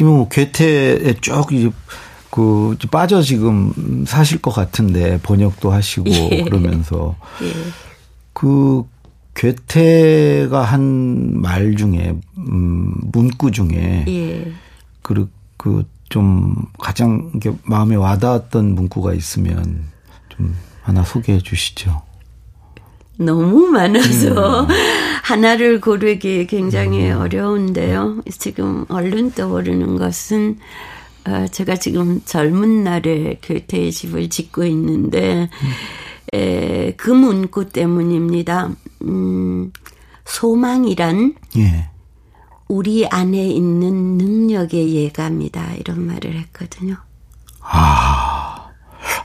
네. 0.00 0.04
지금 0.04 0.12
뭐 0.16 0.28
괴테에 0.28 1.14
쭉 1.20 1.52
이제 1.52 1.70
그 2.30 2.74
빠져 2.90 3.20
지금 3.22 4.04
사실 4.06 4.40
것 4.40 4.50
같은데 4.50 5.18
번역도 5.22 5.70
하시고 5.70 6.08
예. 6.08 6.42
그러면서 6.44 7.16
예. 7.42 7.52
그 8.32 8.84
괴테가 9.34 10.62
한 10.62 11.40
말 11.40 11.74
중에 11.76 12.14
음 12.38 12.94
문구 13.12 13.50
중에 13.52 14.04
예. 14.08 14.52
그그 15.02 15.84
가장 16.78 17.30
마음에 17.64 17.96
와닿았던 17.96 18.74
문구가 18.74 19.14
있으면 19.14 19.84
좀 20.28 20.54
하나 20.82 21.02
소개해 21.04 21.38
주시죠. 21.40 22.02
너무 23.20 23.66
많아서 23.66 24.62
음. 24.62 24.68
하나를 25.22 25.80
고르기 25.80 26.46
굉장히 26.46 27.10
음. 27.10 27.20
어려운데요. 27.20 28.22
지금 28.38 28.86
얼른 28.88 29.32
떠오르는 29.32 29.96
것은 29.96 30.58
어, 31.26 31.46
제가 31.50 31.76
지금 31.76 32.22
젊은 32.24 32.82
날에 32.82 33.38
교태의 33.42 33.92
집을 33.92 34.30
짓고 34.30 34.64
있는데 34.64 35.50
음. 35.62 35.68
에, 36.32 36.94
그 36.96 37.10
문구 37.10 37.68
때문입니다. 37.70 38.70
음, 39.02 39.72
소망이란 40.24 41.34
예. 41.58 41.90
우리 42.68 43.06
안에 43.06 43.48
있는 43.48 44.16
능력의 44.16 44.94
예감이다 44.94 45.74
이런 45.74 46.06
말을 46.06 46.38
했거든요. 46.38 46.96
아, 47.60 48.29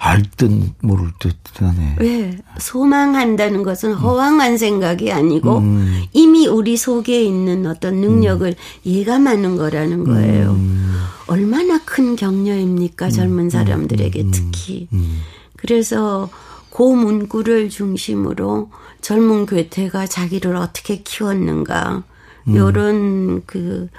알듯 0.05 0.51
모를 0.81 1.11
듯 1.17 1.35
하네. 1.55 1.95
왜 1.99 2.37
소망한다는 2.59 3.63
것은 3.63 3.93
허황한 3.93 4.59
생각이 4.59 5.11
아니고 5.11 5.57
음. 5.57 6.03
이미 6.13 6.45
우리 6.47 6.77
속에 6.77 7.23
있는 7.23 7.65
어떤 7.65 7.95
능력을 7.95 8.47
음. 8.47 8.53
예감하는 8.85 9.57
거라는 9.57 10.03
거예요. 10.03 10.51
음. 10.51 10.95
얼마나 11.25 11.79
큰 11.83 12.15
격려입니까 12.15 13.09
젊은 13.09 13.45
음. 13.45 13.49
사람들에게 13.49 14.21
음. 14.21 14.31
특히. 14.31 14.87
음. 14.93 15.21
그래서 15.57 16.29
고 16.69 16.95
문구를 16.95 17.69
중심으로 17.69 18.69
젊은 19.01 19.47
괴테가 19.47 20.05
자기를 20.05 20.55
어떻게 20.55 21.01
키웠는가 21.01 22.03
음. 22.47 22.55
요런 22.55 23.41
그 23.47 23.89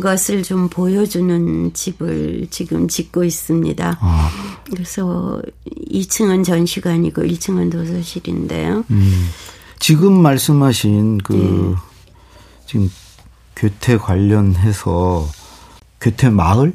것을 0.00 0.42
좀 0.42 0.68
보여주는 0.68 1.72
집을 1.72 2.48
지금 2.50 2.88
짓고 2.88 3.24
있습니다. 3.24 3.98
아. 4.00 4.30
그래서 4.70 5.40
2층은 5.90 6.44
전시관이고 6.44 7.22
1층은 7.22 7.70
도서실인데요. 7.70 8.84
음. 8.90 9.28
지금 9.78 10.20
말씀하신 10.20 11.18
그 11.18 11.32
네. 11.34 11.74
지금 12.66 12.90
괴테 13.54 13.98
관련해서 13.98 15.26
괴테 16.00 16.30
마을? 16.30 16.74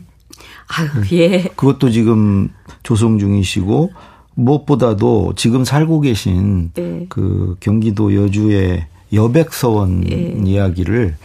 아유, 0.68 0.90
예. 1.12 1.44
그것도 1.44 1.92
지금 1.92 2.50
조성 2.84 3.20
중이시고 3.20 3.92
무엇보다도 4.36 5.34
지금 5.36 5.66
살고 5.66 6.02
계신 6.02 6.72
네. 6.74 7.06
그 7.10 7.58
경기도 7.60 8.16
여주의 8.16 8.86
여백서원 9.14 10.02
네. 10.02 10.42
이야기를 10.46 11.16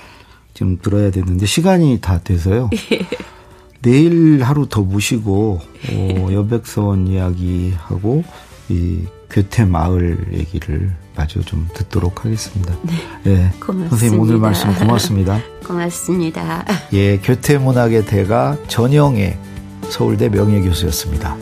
좀 0.57 0.79
들어야 0.81 1.11
되는데 1.11 1.45
시간이 1.45 1.99
다 2.01 2.19
돼서요. 2.19 2.71
예. 2.91 3.07
내일 3.83 4.43
하루 4.43 4.67
더 4.69 4.81
모시고 4.81 5.61
어, 5.91 6.29
여백서원 6.33 7.07
이야기하고 7.07 8.25
이 8.71 9.03
괴테 9.31 9.67
마을 9.67 10.19
얘기를 10.33 10.91
마저 11.15 11.41
좀 11.43 11.69
듣도록 11.75 12.25
하겠습니다. 12.25 12.75
네. 12.83 12.95
예. 13.27 13.51
고맙습니다. 13.61 13.91
선생님 13.91 14.21
오늘 14.21 14.39
말씀 14.39 14.75
고맙습니다. 14.75 15.41
고맙습니다. 15.67 16.65
예, 16.95 17.19
괴테 17.21 17.59
문학의 17.59 18.07
대가 18.07 18.57
전영애 18.67 19.39
서울대 19.91 20.31
명예교수였습니다. 20.31 21.37